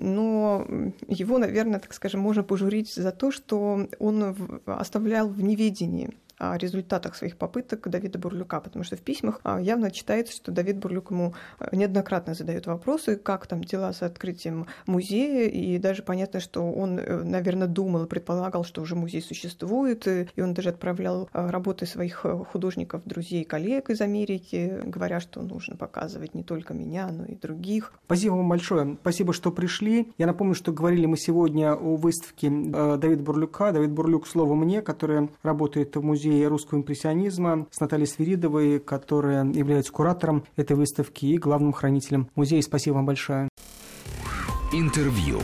Но 0.00 0.66
его, 1.08 1.38
наверное, 1.38 1.80
так 1.80 1.94
скажем, 1.94 2.20
можно 2.20 2.42
пожурить 2.42 2.94
за 2.94 3.12
то, 3.12 3.30
что 3.30 3.88
он 3.98 4.60
оставлял 4.66 5.28
в 5.28 5.42
неведении 5.42 6.10
о 6.38 6.56
результатах 6.56 7.14
своих 7.14 7.36
попыток 7.36 7.88
Давида 7.88 8.18
Бурлюка, 8.18 8.60
потому 8.60 8.84
что 8.84 8.96
в 8.96 9.00
письмах 9.00 9.40
а, 9.42 9.60
явно 9.60 9.90
читается, 9.90 10.34
что 10.34 10.52
Давид 10.52 10.78
Бурлюк 10.78 11.10
ему 11.10 11.34
а, 11.58 11.74
неоднократно 11.74 12.34
задает 12.34 12.66
вопросы, 12.66 13.16
как 13.16 13.46
там 13.46 13.64
дела 13.64 13.92
с 13.92 14.02
открытием 14.02 14.66
музея, 14.86 15.48
и 15.48 15.78
даже 15.78 16.02
понятно, 16.02 16.40
что 16.40 16.70
он, 16.70 16.98
э, 16.98 17.22
наверное, 17.22 17.68
думал 17.68 18.04
и 18.04 18.08
предполагал, 18.08 18.64
что 18.64 18.82
уже 18.82 18.94
музей 18.94 19.22
существует, 19.22 20.06
и 20.06 20.40
он 20.40 20.52
даже 20.52 20.70
отправлял 20.70 21.28
работы 21.32 21.86
своих 21.86 22.20
э, 22.24 22.44
художников, 22.52 23.02
друзей, 23.04 23.44
коллег 23.44 23.90
из 23.90 24.00
Америки, 24.00 24.80
говоря, 24.84 25.20
что 25.20 25.42
нужно 25.42 25.76
показывать 25.76 26.34
не 26.34 26.42
только 26.42 26.74
меня, 26.74 27.08
но 27.10 27.24
и 27.24 27.34
других. 27.34 27.92
Спасибо 28.04 28.34
вам 28.34 28.48
большое. 28.48 28.98
Спасибо, 29.00 29.32
что 29.32 29.50
пришли. 29.50 30.12
Я 30.18 30.26
напомню, 30.26 30.54
что 30.54 30.72
говорили 30.72 31.06
мы 31.06 31.16
сегодня 31.16 31.72
о 31.72 31.96
выставке 31.96 32.48
э, 32.48 32.96
Давида 32.98 33.22
Бурлюка. 33.22 33.72
Давид 33.72 33.90
Бурлюк 33.90 34.26
«Слово 34.26 34.54
мне», 34.54 34.82
которая 34.82 35.30
работает 35.42 35.96
в 35.96 36.02
музее 36.02 36.25
музее 36.26 36.48
русского 36.48 36.78
импрессионизма 36.78 37.66
с 37.70 37.80
Натальей 37.80 38.06
Свиридовой, 38.06 38.80
которая 38.80 39.44
является 39.44 39.92
куратором 39.92 40.44
этой 40.56 40.76
выставки 40.76 41.26
и 41.26 41.38
главным 41.38 41.72
хранителем 41.72 42.28
музея. 42.34 42.62
Спасибо 42.62 42.94
вам 42.94 43.06
большое. 43.06 43.48
Интервью. 44.72 45.40